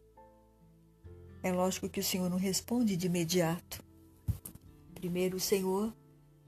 é 1.43 1.51
lógico 1.51 1.87
que 1.87 1.99
o 1.99 2.03
Senhor 2.03 2.29
não 2.31 2.37
responde 2.37 2.97
de 2.97 3.05
imediato. 3.05 3.83
Primeiro, 4.95 5.37
o 5.37 5.41
Senhor 5.41 5.93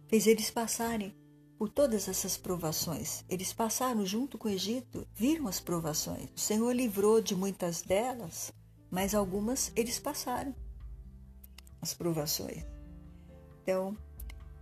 fez 0.07 0.25
eles 0.25 0.49
passarem 0.49 1.13
por 1.57 1.69
todas 1.69 2.07
essas 2.07 2.37
provações. 2.37 3.23
Eles 3.29 3.53
passaram 3.53 4.05
junto 4.05 4.37
com 4.37 4.47
o 4.47 4.51
Egito, 4.51 5.07
viram 5.13 5.47
as 5.47 5.59
provações. 5.59 6.29
O 6.35 6.39
Senhor 6.39 6.71
livrou 6.73 7.21
de 7.21 7.35
muitas 7.35 7.81
delas 7.81 8.53
mas 8.95 9.13
algumas 9.13 9.73
eles 9.75 9.99
passaram 9.99 10.55
as 11.81 11.93
provações. 11.93 12.65
Então, 13.61 13.97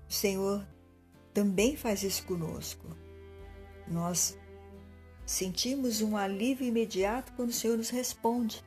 o 0.09 0.11
Senhor 0.11 0.67
também 1.31 1.75
faz 1.77 2.01
isso 2.01 2.25
conosco. 2.25 2.87
Nós 3.87 4.35
sentimos 5.23 6.01
um 6.01 6.17
alívio 6.17 6.65
imediato 6.65 7.31
quando 7.33 7.49
o 7.49 7.53
Senhor 7.53 7.77
nos 7.77 7.91
responde. 7.91 8.65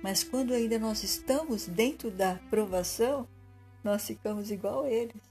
Mas 0.00 0.22
quando 0.22 0.54
ainda 0.54 0.78
nós 0.78 1.02
estamos 1.02 1.66
dentro 1.66 2.08
da 2.08 2.36
provação, 2.48 3.28
nós 3.82 4.06
ficamos 4.06 4.50
igual 4.52 4.84
a 4.84 4.90
eles, 4.90 5.22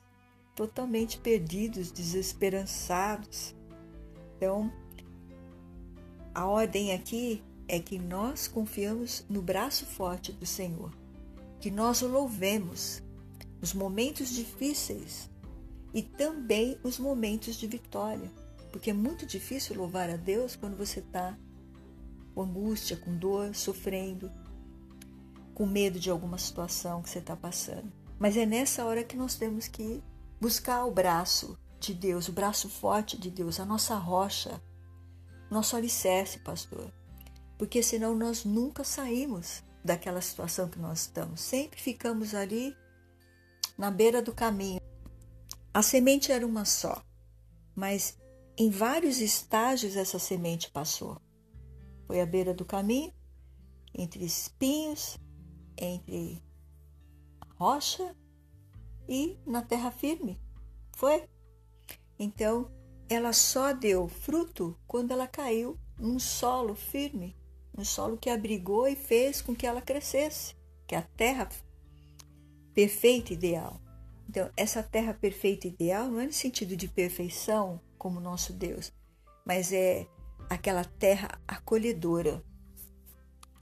totalmente 0.62 1.18
perdidos, 1.18 1.92
desesperançados. 1.92 3.56
Então, 4.38 4.72
a 6.36 6.46
ordem 6.46 6.94
aqui 6.94 7.44
é 7.68 7.80
que 7.80 7.98
nós 7.98 8.48
confiamos 8.48 9.26
no 9.28 9.42
braço 9.42 9.88
forte 9.88 10.32
do 10.32 10.46
Senhor, 10.46 10.96
que 11.60 11.72
nós 11.72 12.04
o 12.04 12.08
louvemos 12.08 13.02
nos 13.60 13.74
momentos 13.74 14.30
difíceis 14.30 15.32
e 15.96 16.04
também 16.04 16.78
os 16.84 17.00
momentos 17.00 17.56
de 17.56 17.66
vitória, 17.66 18.32
porque 18.72 18.92
é 18.92 18.94
muito 18.94 19.26
difícil 19.26 19.76
louvar 19.76 20.12
a 20.12 20.16
Deus 20.16 20.56
quando 20.56 20.78
você 20.78 21.00
está 21.00 21.36
com 22.36 22.44
angústia, 22.44 22.98
com 22.98 23.18
dor, 23.18 23.56
sofrendo, 23.56 24.32
com 25.56 25.66
medo 25.66 26.00
de 26.00 26.12
alguma 26.12 26.38
situação 26.38 27.02
que 27.02 27.10
você 27.10 27.18
está 27.18 27.36
passando. 27.36 27.92
Mas 28.20 28.38
é 28.38 28.46
nessa 28.46 28.86
hora 28.86 29.04
que 29.04 29.18
nós 29.18 29.34
temos 29.34 29.68
que 29.68 30.04
buscar 30.42 30.84
o 30.86 30.92
braço 30.92 31.58
de 31.80 31.94
Deus, 31.94 32.28
o 32.28 32.34
braço 32.34 32.68
forte 32.68 33.18
de 33.18 33.32
Deus, 33.32 33.60
a 33.60 33.66
nossa 33.66 33.96
rocha, 33.96 34.62
nosso 35.50 35.78
alicerce, 35.78 36.40
pastor 36.40 36.92
porque 37.62 37.84
senão 37.84 38.16
nós 38.16 38.44
nunca 38.44 38.84
saímos 38.84 39.62
daquela 39.86 40.20
situação 40.20 40.68
que 40.68 40.80
nós 40.80 41.02
estamos. 41.02 41.42
Sempre 41.42 41.80
ficamos 41.80 42.34
ali 42.34 42.76
na 43.78 43.92
beira 43.92 44.20
do 44.20 44.34
caminho. 44.34 44.82
A 45.72 45.84
semente 45.84 46.32
era 46.32 46.44
uma 46.44 46.66
só, 46.66 47.06
mas 47.76 48.18
em 48.58 48.72
vários 48.72 49.22
estágios 49.22 49.96
essa 49.96 50.18
semente 50.18 50.72
passou. 50.72 51.22
Foi 52.08 52.20
à 52.20 52.26
beira 52.26 52.52
do 52.52 52.66
caminho, 52.66 53.14
entre 53.94 54.26
espinhos, 54.26 55.20
entre 55.78 56.44
rocha 57.60 58.16
e 59.12 59.38
na 59.46 59.62
terra 59.62 59.92
firme. 59.92 60.40
Foi. 60.96 61.28
Então, 62.18 62.72
ela 63.10 63.34
só 63.34 63.74
deu 63.74 64.08
fruto 64.08 64.80
quando 64.88 65.12
ela 65.12 65.28
caiu 65.28 65.78
num 66.00 66.18
solo 66.18 66.74
firme 66.74 67.36
um 67.78 67.84
solo 67.84 68.18
que 68.18 68.30
abrigou 68.30 68.88
e 68.88 68.96
fez 68.96 69.42
com 69.42 69.56
que 69.56 69.66
ela 69.66 69.82
crescesse, 69.82 70.56
que 70.86 70.96
é 70.96 70.98
a 70.98 71.02
terra 71.02 71.48
perfeita 72.74 73.34
ideal. 73.34 73.80
Então, 74.30 74.50
essa 74.56 74.84
terra 74.84 75.14
perfeita 75.14 75.68
ideal 75.68 76.10
não 76.10 76.20
é 76.20 76.26
no 76.26 76.34
sentido 76.34 76.76
de 76.76 76.88
perfeição 76.88 77.82
como 77.98 78.20
nosso 78.20 78.54
Deus, 78.54 78.94
mas 79.46 79.72
é 79.72 80.08
aquela 80.50 80.84
terra 80.84 81.40
acolhedora, 81.48 82.44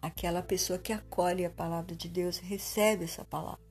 aquela 0.02 0.42
pessoa 0.42 0.80
que 0.80 0.94
acolhe 0.94 1.46
a 1.46 1.50
palavra 1.50 1.96
de 1.96 2.08
Deus, 2.08 2.38
recebe 2.38 3.06
essa 3.06 3.24
palavra. 3.24 3.69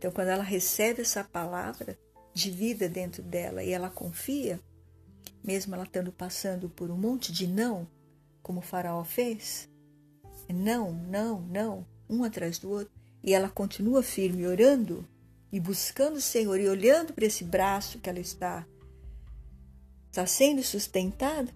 Então, 0.00 0.10
quando 0.10 0.28
ela 0.28 0.42
recebe 0.42 1.02
essa 1.02 1.22
palavra 1.22 1.98
de 2.32 2.50
vida 2.50 2.88
dentro 2.88 3.22
dela 3.22 3.62
e 3.62 3.70
ela 3.70 3.90
confia, 3.90 4.58
mesmo 5.44 5.74
ela 5.74 5.84
estando 5.84 6.10
passando 6.10 6.70
por 6.70 6.90
um 6.90 6.96
monte 6.96 7.30
de 7.30 7.46
não, 7.46 7.86
como 8.42 8.60
o 8.60 8.62
faraó 8.62 9.04
fez, 9.04 9.68
não, 10.48 10.90
não, 10.90 11.42
não, 11.42 11.86
um 12.08 12.24
atrás 12.24 12.58
do 12.58 12.70
outro, 12.70 12.90
e 13.22 13.34
ela 13.34 13.50
continua 13.50 14.02
firme 14.02 14.46
orando 14.46 15.06
e 15.52 15.60
buscando 15.60 16.16
o 16.16 16.22
Senhor 16.22 16.58
e 16.58 16.66
olhando 16.66 17.12
para 17.12 17.26
esse 17.26 17.44
braço 17.44 17.98
que 17.98 18.08
ela 18.08 18.20
está 18.20 18.66
está 20.06 20.24
sendo 20.24 20.62
sustentada, 20.62 21.52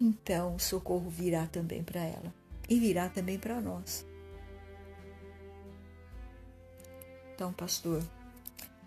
então 0.00 0.54
o 0.54 0.58
socorro 0.58 1.10
virá 1.10 1.46
também 1.48 1.84
para 1.84 2.00
ela 2.00 2.32
e 2.66 2.80
virá 2.80 3.10
também 3.10 3.38
para 3.38 3.60
nós. 3.60 4.06
Então, 7.34 7.52
pastor, 7.52 8.02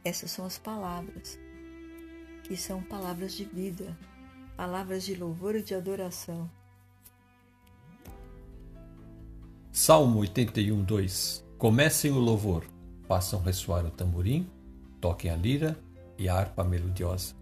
essas 0.03 0.31
são 0.31 0.45
as 0.45 0.57
palavras 0.57 1.37
que 2.43 2.55
são 2.55 2.81
palavras 2.81 3.33
de 3.33 3.43
vida, 3.43 3.97
palavras 4.55 5.03
de 5.03 5.15
louvor 5.15 5.55
e 5.55 5.61
de 5.61 5.75
adoração. 5.75 6.49
Salmo 9.71 10.19
81, 10.19 10.81
2 10.81 11.45
Comecem 11.57 12.11
o 12.11 12.19
louvor, 12.19 12.63
façam 13.07 13.41
ressoar 13.41 13.85
o 13.85 13.91
tamborim, 13.91 14.49
toquem 15.01 15.29
a 15.29 15.35
lira 15.35 15.77
e 16.17 16.29
a 16.29 16.35
harpa 16.35 16.63
melodiosa. 16.63 17.35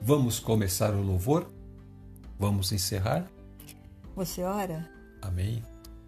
Vamos 0.00 0.40
começar 0.40 0.94
o 0.94 1.02
louvor? 1.02 1.46
Vamos 2.38 2.72
encerrar? 2.72 3.30
Você 4.16 4.42
ora? 4.42 4.88
Amém. 5.20 5.62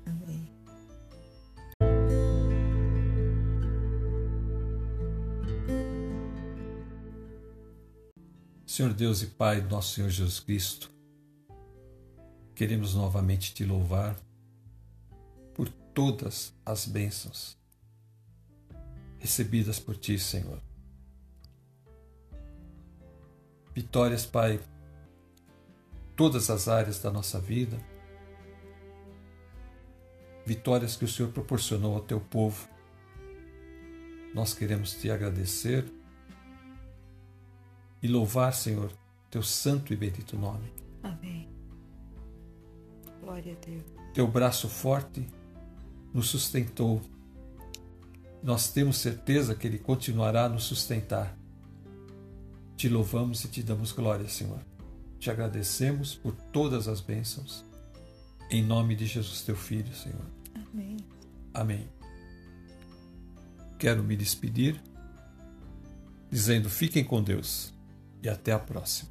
Amém. 0.06 0.48
Senhor 8.72 8.94
Deus 8.94 9.20
e 9.20 9.26
Pai, 9.26 9.60
nosso 9.60 9.96
Senhor 9.96 10.08
Jesus 10.08 10.40
Cristo, 10.40 10.90
queremos 12.54 12.94
novamente 12.94 13.52
te 13.52 13.66
louvar 13.66 14.18
por 15.52 15.68
todas 15.68 16.54
as 16.64 16.86
bênçãos 16.86 17.54
recebidas 19.18 19.78
por 19.78 19.94
ti, 19.94 20.18
Senhor. 20.18 20.58
Vitórias, 23.74 24.24
Pai, 24.24 24.58
todas 26.16 26.48
as 26.48 26.66
áreas 26.66 26.98
da 26.98 27.10
nossa 27.10 27.38
vida, 27.38 27.78
vitórias 30.46 30.96
que 30.96 31.04
o 31.04 31.08
Senhor 31.08 31.30
proporcionou 31.30 31.94
ao 31.96 32.00
teu 32.00 32.22
povo. 32.22 32.66
Nós 34.34 34.54
queremos 34.54 34.94
te 34.94 35.10
agradecer 35.10 35.84
e 38.02 38.08
louvar, 38.08 38.52
Senhor, 38.52 38.92
teu 39.30 39.42
santo 39.42 39.92
e 39.92 39.96
bendito 39.96 40.36
nome. 40.36 40.72
Amém. 41.02 41.48
Glória 43.20 43.56
a 43.56 43.64
Deus. 43.64 43.84
Teu 44.12 44.26
braço 44.26 44.68
forte 44.68 45.26
nos 46.12 46.28
sustentou. 46.28 47.00
Nós 48.42 48.70
temos 48.70 48.98
certeza 48.98 49.54
que 49.54 49.66
Ele 49.66 49.78
continuará 49.78 50.46
a 50.46 50.48
nos 50.48 50.64
sustentar. 50.64 51.38
Te 52.76 52.88
louvamos 52.88 53.44
e 53.44 53.48
te 53.48 53.62
damos 53.62 53.92
glória, 53.92 54.28
Senhor. 54.28 54.60
Te 55.20 55.30
agradecemos 55.30 56.16
por 56.16 56.34
todas 56.52 56.88
as 56.88 57.00
bênçãos. 57.00 57.64
Em 58.50 58.62
nome 58.62 58.96
de 58.96 59.06
Jesus, 59.06 59.42
teu 59.42 59.54
Filho, 59.54 59.94
Senhor. 59.94 60.26
Amém. 60.54 60.96
Amém. 61.54 61.88
Quero 63.78 64.02
me 64.02 64.16
despedir 64.16 64.82
dizendo: 66.28 66.68
fiquem 66.68 67.04
com 67.04 67.22
Deus 67.22 67.72
e 68.22 68.28
até 68.28 68.52
a 68.52 68.58
próxima. 68.58 69.10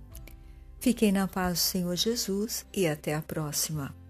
Fiquem 0.79 1.11
na 1.11 1.27
paz 1.27 1.53
do 1.53 1.61
Senhor 1.61 1.95
Jesus 1.95 2.65
e 2.73 2.87
até 2.87 3.13
a 3.13 3.21
próxima. 3.21 4.00